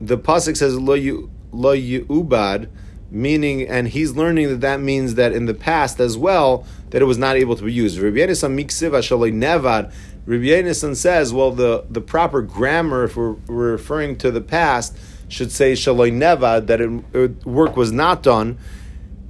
[0.00, 2.68] The pasuk says lo yu'ubad
[3.10, 7.04] meaning, and he's learning that that means that in the past as well, that it
[7.04, 7.98] was not able to be used.
[7.98, 9.92] Rabbi Nevad,
[10.26, 14.96] Rabbi says, well, the, the proper grammar, if we're, we're referring to the past,
[15.28, 18.58] should say Shaloi Nevad, that it, it, work was not done.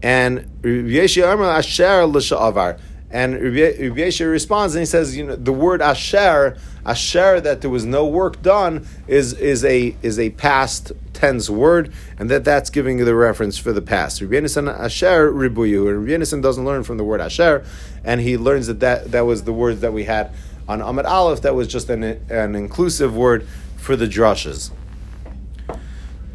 [0.02, 2.80] And Yeshua Amar Asher l'sha'avar.
[3.10, 7.84] And Rabbi responds and he says, you know, the word Asher, Asher, that there was
[7.84, 12.98] no work done, is is a is a past tense word, and that that's giving
[12.98, 14.20] you the reference for the past.
[14.20, 17.64] Rabbi Asher Ribuyu, and doesn't learn from the word Asher,
[18.04, 20.32] and he learns that that, that was the words that we had
[20.68, 24.70] on amud aleph, that was just an, an inclusive word for the drushes.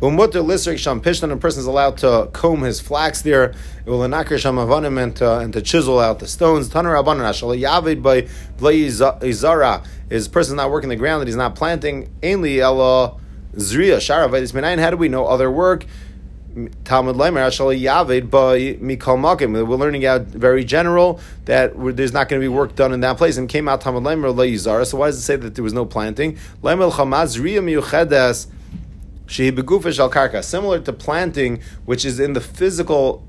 [0.02, 3.54] Umutter lisrik sham pishtan, a person is allowed to comb his flax there.
[3.86, 6.68] It will sham avanim and to, chisel out the stones.
[6.68, 11.56] Tanar abanan ashal yavid by izara is person not working the ground that he's not
[11.56, 12.10] planting.
[12.22, 13.18] Ainly ella
[13.54, 14.80] zriya shara vaydis minayin.
[14.80, 15.86] How do we know other work?
[16.86, 19.52] Talmud Leimer Ashal Yavid by Mikol Makim.
[19.68, 23.18] We're learning out very general that there's not going to be work done in that
[23.18, 23.36] place.
[23.36, 24.86] And came out Talmud Leimer Leizara.
[24.86, 26.38] So why does it say that there was no planting?
[26.64, 28.48] Leimer Chamaz Riya Miyuchedes
[29.28, 33.26] karka, similar to planting, which is in the physical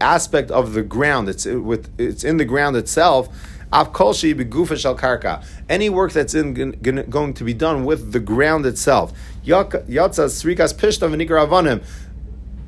[0.00, 1.28] aspect of the ground.
[1.28, 3.28] It's with it's in the ground itself.
[3.72, 5.44] Karka.
[5.68, 9.12] Any work that's in, going to be done with the ground itself.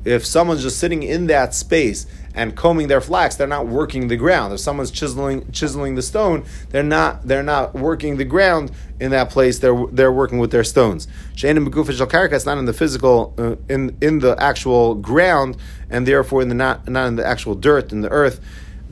[0.05, 4.17] If someone's just sitting in that space and combing their flax, they're not working the
[4.17, 4.53] ground.
[4.53, 9.29] If someone's chiseling chiseling the stone, they're not they're not working the ground in that
[9.29, 9.59] place.
[9.59, 11.07] They're they're working with their stones.
[11.35, 15.55] Shein karka, it's not in the physical uh, in in the actual ground,
[15.89, 18.41] and therefore in the not not in the actual dirt in the earth.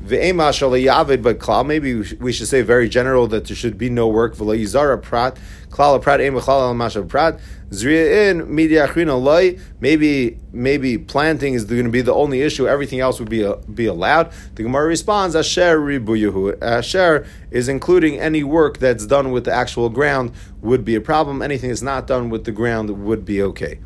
[0.03, 4.35] But klal, maybe we should say very general that there should be no work.
[4.35, 5.37] prat
[5.69, 7.39] klal prat prat
[7.71, 9.59] in media.
[9.79, 12.67] Maybe maybe planting is going to be the only issue.
[12.67, 14.31] Everything else would be be allowed.
[14.55, 16.57] The Gemara responds asher ribuyahu.
[16.61, 21.41] Asher is including any work that's done with the actual ground would be a problem.
[21.41, 23.79] Anything that's not done with the ground would be okay.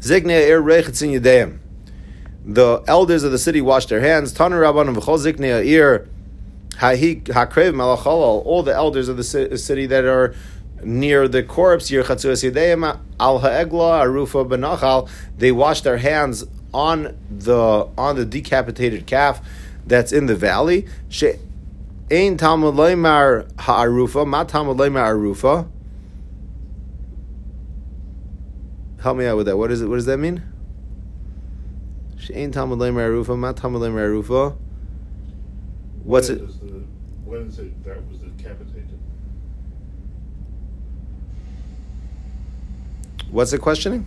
[0.00, 1.58] Zigne er
[2.48, 4.32] the elders of the city washed their hands.
[4.32, 6.08] Tanur Rabbanim v'chozik ne'ir
[6.70, 8.44] hakrev malachalal.
[8.46, 10.34] All the elders of the city that are
[10.82, 15.10] near the corpse, yirchatzuas yedeyim al ha'egla arufa benachal.
[15.36, 19.46] They wash their hands on the on the decapitated calf
[19.86, 20.86] that's in the valley.
[22.10, 25.68] Ein talmud ha'arufa, ma arufa.
[29.02, 29.58] Help me out with that.
[29.58, 29.88] What is it?
[29.88, 30.42] What does that mean?
[32.18, 34.56] She'ain Talmud Leimer Arufa, Ma Talmud Arufa.
[36.02, 36.38] What's it?
[36.38, 36.82] The,
[37.24, 38.98] when is it that was decapitated?
[43.30, 44.06] What's the questioning?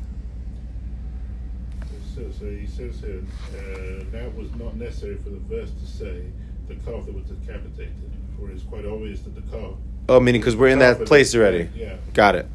[2.15, 3.21] So, so he says here,
[3.55, 6.23] uh, that was not necessary for the verse to say
[6.67, 9.75] the calf that was decapitated, for it's quite obvious that the calf.
[10.09, 11.69] Oh, meaning because we're in that place already.
[11.75, 11.95] Yeah.
[12.13, 12.47] Got it.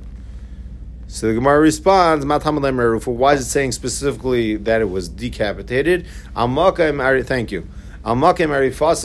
[1.09, 6.07] So the Gemara responds, why is it saying specifically that it was decapitated?
[6.35, 7.69] Thank you.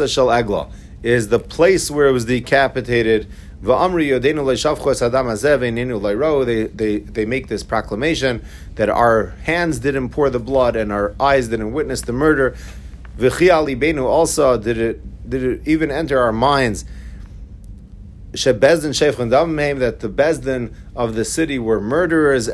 [0.08, 0.72] shel
[1.04, 3.28] is the place where it was decapitated.
[3.64, 3.84] They,
[6.64, 8.44] they, they make this proclamation
[8.76, 12.56] that our hands didn't pour the blood and our eyes didn't witness the murder.
[13.20, 16.86] Also, did it, did it even enter our minds
[18.34, 18.94] Shebezdin
[19.80, 22.48] that the Bezdin of the city were murderers.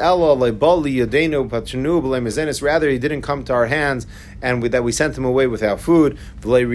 [2.62, 4.08] Rather, he didn't come to our hands,
[4.42, 6.18] and we, that we sent him away without food.
[6.44, 6.70] And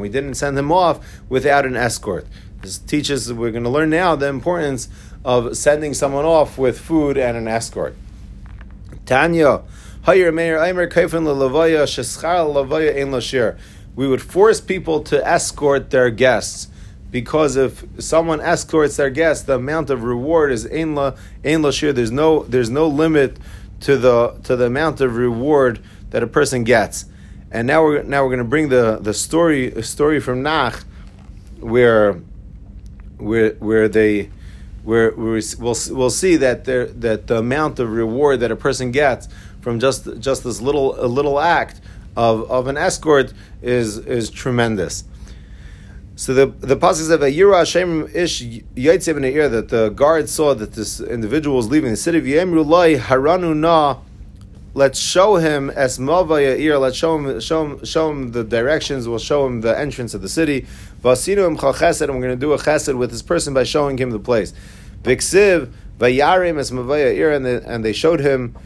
[0.00, 2.28] we didn't send him off without an escort.
[2.62, 4.88] This teaches we're going to learn now the importance
[5.24, 7.96] of sending someone off with food and an escort.
[9.04, 9.62] Tanya.
[10.06, 10.22] We
[14.08, 16.68] would force people to escort their guests
[17.14, 21.92] because if someone escorts their guest, the amount of reward is ein la ein shir.
[21.92, 23.38] There's no there's no limit
[23.82, 25.78] to the to the amount of reward
[26.10, 27.04] that a person gets.
[27.52, 30.82] And now we're now we're going to bring the the story story from Nach,
[31.60, 32.14] where
[33.18, 34.30] where where they
[34.82, 38.90] where, where we'll we'll see that there that the amount of reward that a person
[38.90, 39.28] gets
[39.60, 41.80] from just just this little a little act
[42.16, 45.04] of, of an escort is is tremendous.
[46.16, 50.54] So the the pasuk says Yira Hashem ish yaitzev in ear that the guard saw
[50.54, 52.20] that this individual was leaving the city.
[52.20, 53.98] Yemru loy haranu na.
[54.74, 56.78] Let's show him as mavaya ear.
[56.78, 59.08] Let's show him show him show him the directions.
[59.08, 60.66] We'll show him the entrance of the city.
[61.02, 62.02] Vasinu im chesed.
[62.02, 64.52] And we're going to do a chesed with this person by showing him the place.
[65.02, 68.56] Viksiv vayarim as mavaya ear, and they showed him.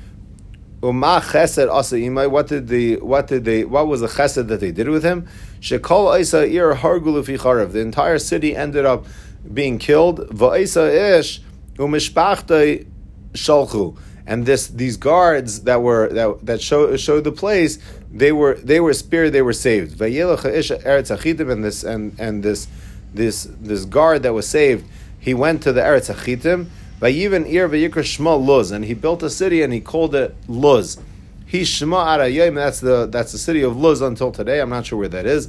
[0.83, 2.29] Uma chesed asa.
[2.29, 5.27] What did the what did they what was the chesed that they did with him?
[5.61, 7.73] Shekol isa ir hargulu charav.
[7.73, 9.05] The entire city ended up
[9.53, 10.29] being killed.
[10.29, 11.41] Va'isa ish
[11.77, 12.87] umishpachtei
[13.33, 13.97] shalchu.
[14.29, 17.79] and this these guards that were that that show, showed the place,
[18.13, 20.01] they were they were spared, they were saved.
[20.01, 22.69] And this and and this
[23.15, 24.85] this this guard that was saved,
[25.19, 26.67] he went to the Eretz Achitim.
[27.01, 30.99] Vayiven ir vayikra Shma Luz, and he built a city and he called it Luz.
[31.47, 34.61] He Shema Arayim, that's the that's the city of Luz until today.
[34.61, 35.49] I'm not sure where that is.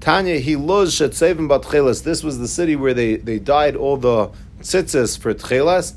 [0.00, 4.30] Tanya, he Luz Shetzevim Bat This was the city where they, they died all the
[4.60, 5.94] tzitzis for Tchelas.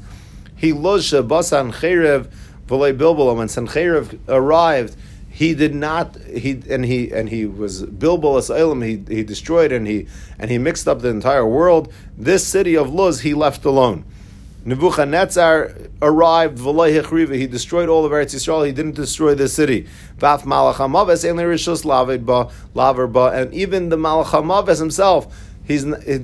[0.58, 2.30] He Luz Shebasan Cherev
[2.68, 3.38] V'lei Bilbul.
[3.38, 4.98] When Sancherev arrived,
[5.30, 8.82] he did not he and he and he was Bilbul Asylum.
[8.82, 11.94] He he destroyed and he and he mixed up the entire world.
[12.18, 14.04] This city of Luz he left alone.
[14.64, 19.88] Nebuchadnezzar arrived, he destroyed all of Eretz Yisrael, he didn't destroy the city.
[20.22, 20.54] And
[23.54, 25.78] even the Malach HaMaves himself, he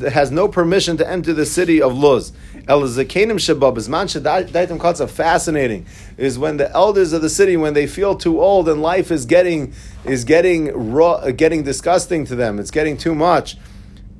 [0.09, 2.31] has no permission to enter the city of Luz.
[2.67, 5.85] Elizakanim Shabab, is man Shadaitim Katza, fascinating
[6.17, 9.25] is when the elders of the city, when they feel too old and life is
[9.25, 9.73] getting
[10.03, 13.57] is getting raw, getting disgusting to them, it's getting too much.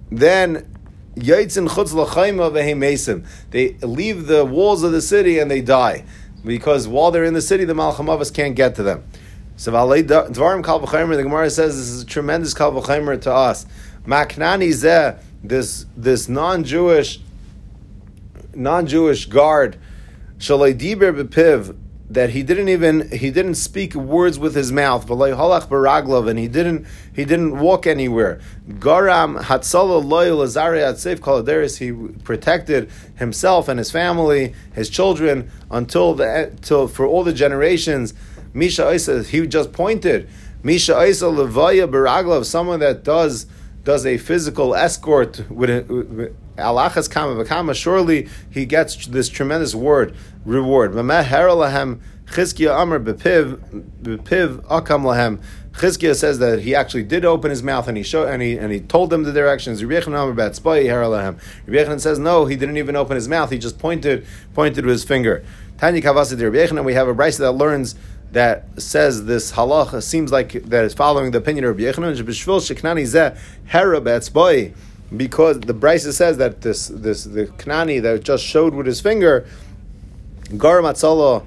[0.10, 0.77] Then
[3.52, 6.06] they leave the walls of the city and they die.
[6.46, 9.04] Because while they're in the city, the Malchamavas can't get to them.
[9.58, 13.66] So Dvarim Kal the Gemara says this is a tremendous Kal to us.
[14.06, 17.20] Maknani Zeh, this this non-Jewish
[18.54, 19.78] non-Jewish guard,
[20.38, 21.76] Shalai Diber Bepiv,
[22.10, 27.26] that he didn't even he didn't speak words with his mouth, and he didn't he
[27.26, 28.40] didn't walk anywhere.
[28.70, 31.78] Garam hatzala loyal safe kaladeris.
[31.78, 31.92] He
[32.24, 38.14] protected himself and his family, his children until the till for all the generations.
[38.54, 40.30] Misha Isa, he just pointed.
[40.64, 43.48] Misha Isa levaya baraglav, someone that does
[43.88, 50.14] does a physical escort with, with alachas kama v'kama, surely he gets this tremendous word
[50.44, 50.92] reward.
[50.92, 52.02] Chizkiah
[54.68, 55.42] akam
[56.16, 58.82] says that he actually did open his mouth and he showed and he and he
[58.82, 59.82] told them the directions.
[59.82, 60.10] Rabbi.
[60.50, 63.52] Rabbi says no, he didn't even open his mouth.
[63.52, 65.46] He just pointed pointed with his finger.
[65.78, 67.96] Tanya kavasid Rabbi We have a brisa that learns
[68.32, 72.14] that says this halacha seems like that is following the opinion of Yechanan.
[75.16, 79.48] because the Brisa says that this this the Knani that just showed with his finger,
[80.58, 81.46] Gar Matzala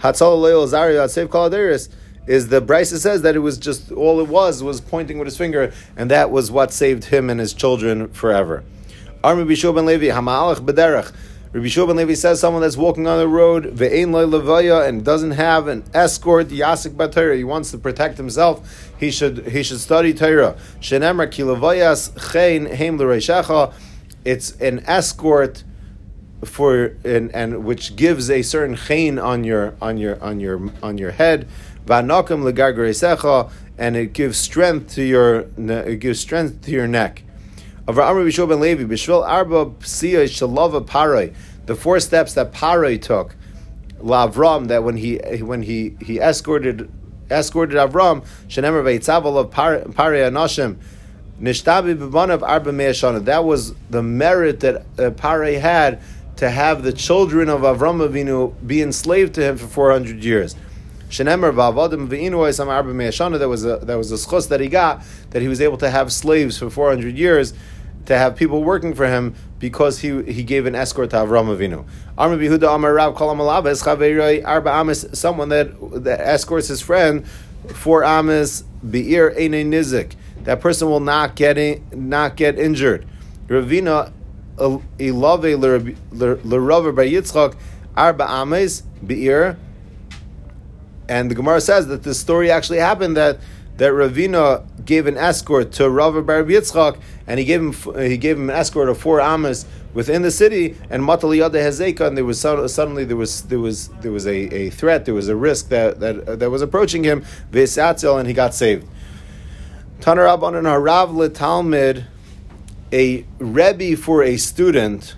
[0.00, 1.88] Hatzala Leil Zari Hatsev Kaladeris
[2.26, 5.36] is the Brisa says that it was just all it was was pointing with his
[5.36, 8.64] finger, and that was what saved him and his children forever.
[9.22, 11.12] Armi ben Levi Hamalach Bederach.
[11.50, 15.66] Rabbi Shua Levi says someone that's walking on the road, ve'ein levaya, and doesn't have
[15.66, 20.58] an escort, yasik batayra, he wants to protect himself, he should he should study Torah.
[20.82, 23.72] Shenemar ki levayas chein heim l'reishacha,
[24.26, 25.64] it's an escort
[26.44, 30.98] for and, and which gives a certain chein on your on your on your on
[30.98, 31.48] your head,
[31.86, 37.22] va'nakim legargaresecha, and it gives strength to your it gives strength to your neck.
[37.88, 41.34] Avraham Rabbi ben Levi, Bishvil Arba Psiya Shalava Parai,
[41.64, 43.34] the four steps that Parai took,
[44.02, 46.90] Lavram, that when he when he he escorted
[47.30, 50.76] escorted Avram, Shenemer Veitzaval of Parai Anashim,
[51.40, 53.24] Nishtabi B'banav Arba Me'ashana.
[53.24, 56.02] That was the merit that uh, had
[56.36, 60.54] to have the children of Avram Avinu be enslaved to him for 400 years.
[61.08, 63.38] Shenemer v'avadim v'inu arba me'ashana.
[63.38, 65.88] That was a that was a schos that he got that he was able to
[65.88, 67.54] have slaves for 400 years
[68.08, 71.84] to have people working for him because he he gave an escort to Avram Avinu.
[74.46, 77.28] Arba someone that, that escorts his friend
[77.74, 80.14] for Amis Beir Eine Nizik.
[80.44, 83.06] That person will not get in, not get injured.
[83.46, 84.10] Ravina
[84.56, 85.58] Ilave
[86.10, 87.56] L'Rava Bar Yitzchak
[87.94, 89.58] Arba Amis Beir.
[91.10, 93.38] And the Gemara says that the story actually happened that
[93.78, 98.36] that Ravina gave an escort to Rav Bar Yitzchak, and he gave him he gave
[98.36, 102.40] him an escort of four amas within the city, and Mataliyada Hezeka, and there was
[102.40, 106.00] suddenly there was there was there was a, a threat, there was a risk that
[106.00, 108.86] that, that was approaching him, Vesatzel, and he got saved.
[110.00, 112.06] Tanar Rabban and Harav Talmud,
[112.92, 115.14] a rebbe for a student,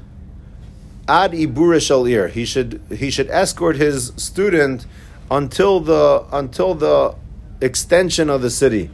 [1.08, 2.28] ad ibura shalir.
[2.28, 4.86] He should he should escort his student
[5.30, 7.14] until the until the
[7.60, 8.90] extension of the city.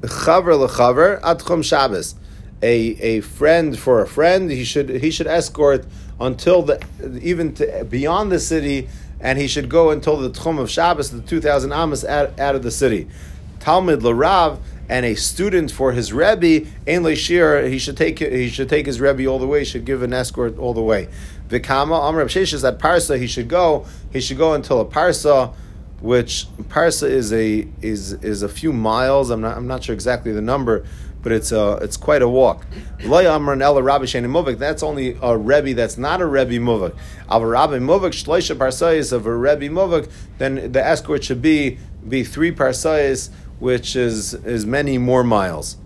[0.00, 2.14] Chaver lechaver atchum Shabbos.
[2.60, 5.86] A, a friend for a friend, he should he should escort
[6.18, 6.80] until the
[7.22, 8.88] even to, beyond the city,
[9.20, 12.56] and he should go until the tchum of Shabbos, the two thousand amos out, out
[12.56, 13.08] of the city.
[13.60, 18.68] Talmud larav and a student for his rebbe, ein leishir, he should take he should
[18.68, 19.62] take his rebbe all the way.
[19.62, 21.08] Should give an escort all the way.
[21.48, 23.86] Vikama Amr Sheshes at Parsa, he should go.
[24.12, 25.54] He should go until a Parsa,
[26.00, 29.30] which Parsa is a is is a few miles.
[29.30, 30.84] I'm not I'm not sure exactly the number,
[31.22, 32.64] but it's a it's quite a walk.
[33.00, 36.96] That's only a rebbe that's not a rebbe muvak.
[37.28, 41.78] Av rabbi muvak shloisha parsayis of a rebbe muvak, then the escort should be
[42.08, 45.76] be three parsayis, which is is many more miles.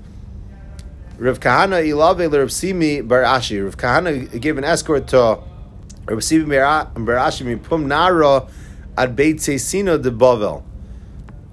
[1.17, 3.65] Rav Kahana ilave Rav Simi bar Ashi.
[3.65, 5.39] Rav Kahana gave an escort to
[6.07, 6.45] Rabbi Sivi
[6.95, 8.47] Berashi Pum Nara
[8.97, 10.63] at Beit Sino de Bavel.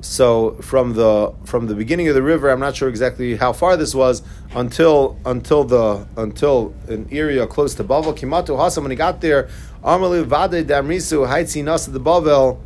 [0.02, 3.76] So from the from the beginning of the river, I'm not sure exactly how far
[3.76, 4.22] this was
[4.56, 8.18] until until the until an area close to Bavel.
[8.18, 9.50] Kimatu Hasam when he got there,
[9.84, 12.60] Amali Vade Damrisu Haitzi Nasa de Bavel.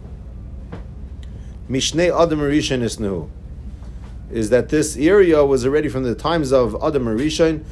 [1.67, 3.29] Mishnei Adam Rishon Isnu.
[4.31, 7.63] Is that this area was already from the times of Adam Rishon?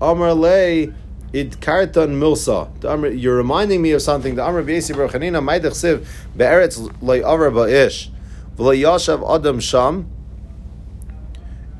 [0.00, 0.92] Amar Lei
[1.34, 3.20] it kartan milsa.
[3.20, 4.36] You're reminding me of something.
[4.36, 6.06] The Amr B'Yesi Barchanina Maidach Siv
[6.36, 8.08] Be'eretz Loi Avar Ba'ish
[8.56, 10.08] V'Lo Yashav Adam Sham.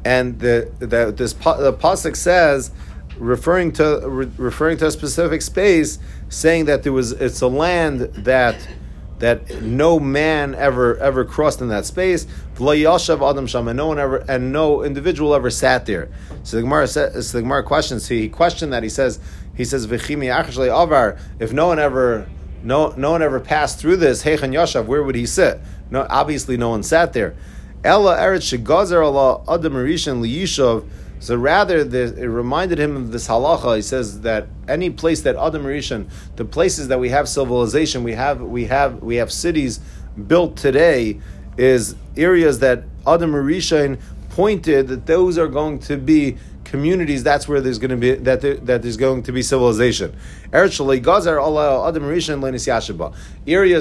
[0.05, 2.73] And the, the this the pasuk says,
[3.17, 8.01] referring to re, referring to a specific space, saying that there was it's a land
[8.01, 8.57] that
[9.21, 12.27] that no man ever ever crossed in that space.
[12.61, 16.11] Adam Sham, and no one ever and no individual ever sat there.
[16.43, 18.07] So the Gemara says, so the Gemara questions.
[18.09, 18.83] He questioned that.
[18.83, 19.19] He says,
[19.57, 20.31] he says, "V'chimi
[20.71, 22.27] avar." If no one ever,
[22.63, 25.61] no, no one ever passed through this, Heichan Yashav, where would he sit?
[25.91, 27.35] No, obviously, no one sat there.
[27.85, 30.89] Ella eretz shegazer Allah adam rishon liyishav.
[31.21, 33.77] So rather, it reminded him of this halacha.
[33.77, 35.65] He says that any place that Adam
[36.37, 39.81] the places that we have civilization, we have we have we have cities
[40.27, 41.21] built today,
[41.57, 43.33] is areas that Adam
[44.31, 46.37] pointed that those are going to be
[46.75, 50.13] communities, that's where there's going to be that there, that there's going to be civilization.
[50.53, 50.79] Areas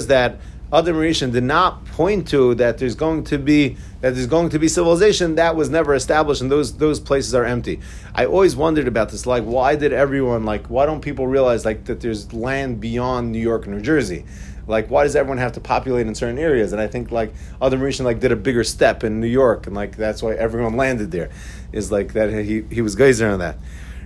[0.07, 0.37] that
[0.71, 4.59] Adam Rishon did not point to that there's going to be that there's going to
[4.59, 7.79] be civilization that was never established, and those those places are empty.
[8.13, 11.85] I always wondered about this, like why did everyone like why don't people realize like
[11.85, 14.23] that there's land beyond New York and New Jersey?
[14.67, 17.81] like why does everyone have to populate in certain areas and i think like Adam
[17.81, 21.11] Rishon like did a bigger step in new york and like that's why everyone landed
[21.11, 21.29] there
[21.74, 23.57] is like that he, he was geyser on that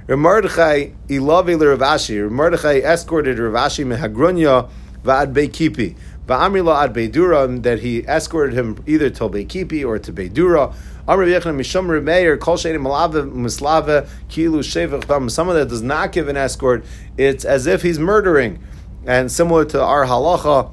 [0.09, 2.31] Mordechai ilave Rav Ashi.
[2.31, 4.69] Mordechai escorted Rav Ashi mehagrunya
[5.03, 5.97] va'ad beikipi.
[6.25, 10.73] Va'amrila ad beidura that he escorted him either to beikipi or to beidura.
[11.09, 16.29] Amr Yechon Mishum Remeir Kol Sheinim Malave Mislave Kilu Shevach Someone that does not give
[16.29, 16.85] an escort,
[17.17, 18.63] it's as if he's murdering
[19.05, 20.71] and similar to our halacha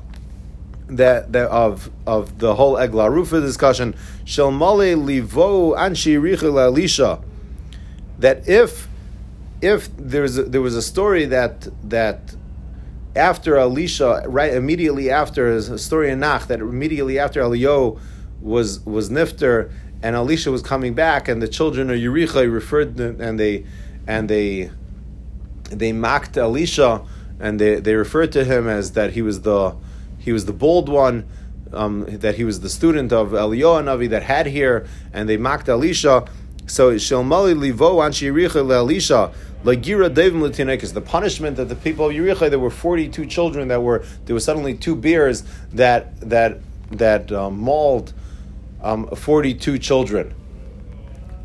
[0.88, 7.24] that, of of the whole Egla Rufa discussion, Shel Male Livo Anshi Richel
[8.18, 8.88] that if
[9.60, 12.34] if there's a, there was a story that that
[13.16, 17.98] after Elisha, right immediately after a story in Nach that immediately after Eliyo
[18.40, 19.72] was was nifter
[20.02, 23.64] and Elisha was coming back and the children of Yericha referred to, and they
[24.06, 24.70] and they
[25.70, 27.04] they mocked Elisha
[27.40, 29.74] and they, they referred to him as that he was the
[30.24, 31.28] he was the bold one,
[31.72, 35.68] um, that he was the student of Eliyahu Navi that had here, and they mocked
[35.68, 36.24] Elisha.
[36.66, 39.32] So Shelmali Livo Anshi Yericha Elisha
[39.64, 40.94] Lagira Devim Latinekis.
[40.94, 44.34] The punishment that the people of Yericha, there were forty two children that were there
[44.34, 46.60] were suddenly two bears that that
[46.90, 48.14] that um, mauled
[48.82, 50.34] um, forty two children.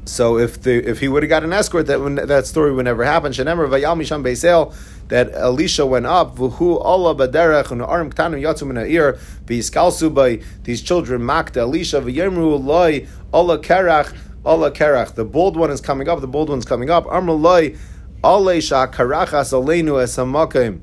[0.06, 3.04] So if the if he would have got an escort, that that story would never
[3.04, 3.34] happen.
[3.34, 4.74] Shenemer Vayal Misham Beisel
[5.10, 6.38] that Elisha went up.
[6.38, 12.00] V'hu Allah baderech and arim ktanu yatsu min ha'ir v'yiskalsu by these children mocked Elisha
[12.02, 15.16] v'yemru loy Allah kerach Allah kerach.
[15.16, 16.22] The bold one is coming up.
[16.22, 17.06] The bold one's coming up.
[17.08, 17.76] Amr loy
[18.24, 20.80] Aleisha karachas aleinu esamakim.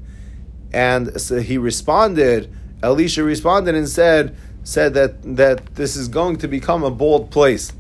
[0.73, 2.53] And so he responded.
[2.83, 7.73] Elisha responded and said said that that this is going to become a bold place.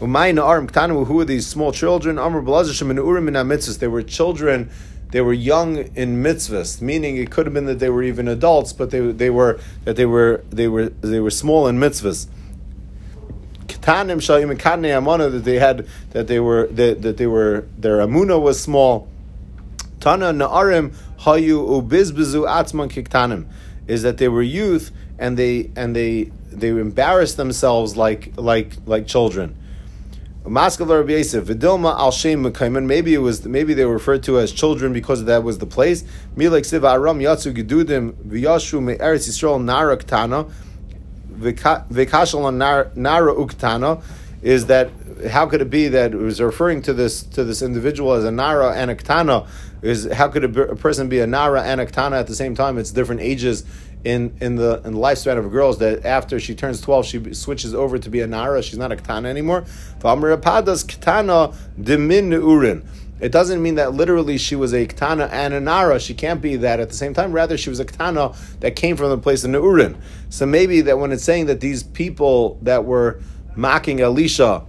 [0.00, 2.16] Who are these small children?
[2.16, 4.70] They were children
[5.10, 8.72] they were young in mitzvahs, meaning it could have been that they were even adults,
[8.72, 12.28] but they, they were that they were they were they were small in mitzvahs.
[13.66, 17.98] Ketanim shalim and amana that they had that they were that, that they were their
[17.98, 19.08] amuna was small.
[20.00, 23.46] Tana na'arim hayu ubizbizu atzman kiktanim
[23.86, 29.06] is that they were youth and they and they they embarrassed themselves like like like
[29.06, 29.56] children.
[31.98, 32.12] Al
[32.86, 36.04] Maybe it was maybe they were referred to as children because that was the place.
[44.40, 44.90] Is that
[45.30, 48.30] how could it be that it was referring to this to this individual as a
[48.30, 49.46] nara and a ktana?
[49.82, 52.54] Is how could a, a person be a nara and a ktana at the same
[52.54, 52.78] time?
[52.78, 53.64] It's different ages
[54.04, 57.06] in in the in the lifespan of a girl is that after she turns twelve,
[57.06, 58.62] she switches over to be a nara.
[58.62, 59.62] She's not a ktana anymore.
[60.00, 62.86] V'amrapadas ktana dimin urin.
[63.20, 65.98] It doesn't mean that literally she was a ktana and a nara.
[65.98, 67.32] She can't be that at the same time.
[67.32, 69.96] Rather, she was a ktana that came from the place of Neurin.
[70.30, 73.20] So maybe that when it's saying that these people that were
[73.56, 74.64] mocking Elisha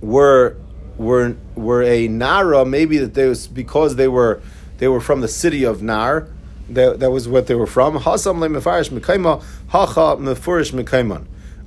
[0.00, 0.56] were
[0.96, 4.42] were were a nara, maybe that they was because they were
[4.78, 6.28] they were from the city of Nar.
[6.74, 7.96] That, that was what they were from.
[7.96, 8.32] Hacha.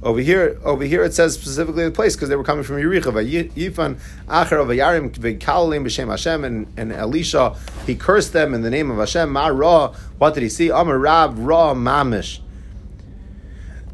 [0.04, 3.14] Over here, over here it says specifically the place because they were coming from Yericha.
[3.54, 3.98] Yifan
[4.28, 8.92] Acher of Yarim V'Kalalim b'Shem Hashem and, and Elisha he cursed them in the name
[8.92, 9.32] of Hashem.
[9.32, 9.94] Ma Ra.
[10.18, 10.68] What did he see?
[10.70, 12.42] Amar Rav Ra Mamish.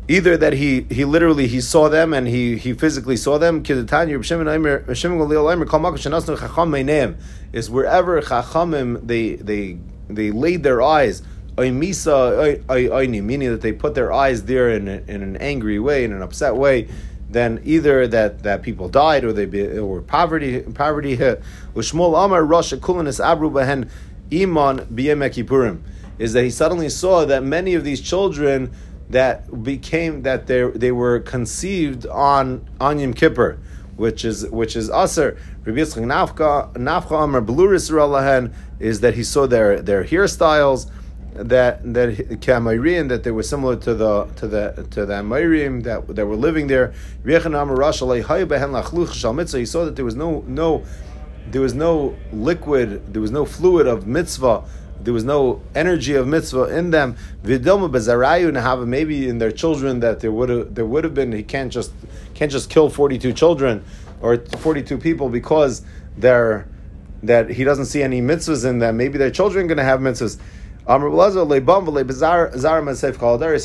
[0.07, 3.61] Either that he he literally he saw them and he he physically saw them.
[3.61, 3.67] Is
[7.69, 9.77] wherever Chachamim they they
[10.09, 11.21] they laid their eyes
[11.59, 16.55] meaning that they put their eyes there in, in an angry way, in an upset
[16.55, 16.87] way,
[17.29, 21.41] then either that, that people died or they be, or poverty poverty hit.
[21.75, 23.89] Ushmul Amar Rosh Kulanis Abru Behen
[24.31, 25.81] Iman B'Yem
[26.17, 28.71] is that he suddenly saw that many of these children
[29.09, 33.59] that became that they they were conceived on on Yom Kippur,
[33.95, 35.37] which is which is Aser.
[35.65, 37.91] Rabbi Yitzchak Nafka Amar Bluris
[38.79, 40.89] is that he saw their their hairstyles
[41.33, 46.07] that that Kamairian that they were similar to the to the to the Amairim that
[46.15, 46.93] that were living there.
[47.23, 47.31] He
[49.65, 50.83] saw that there was no no
[51.51, 54.63] there was no liquid, there was no fluid of mitzvah,
[55.01, 57.15] there was no energy of mitzvah in them.
[57.43, 61.91] Maybe in their children that there would have there would have been he can't just
[62.33, 63.83] can't just kill forty two children
[64.21, 65.81] or forty two people because
[66.17, 66.67] they're
[67.23, 68.97] that he doesn't see any mitzvahs in them.
[68.97, 70.37] Maybe their children are going to have mitzvahs.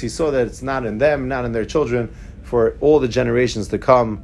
[0.00, 3.68] He saw that it's not in them, not in their children, for all the generations
[3.68, 4.22] to come.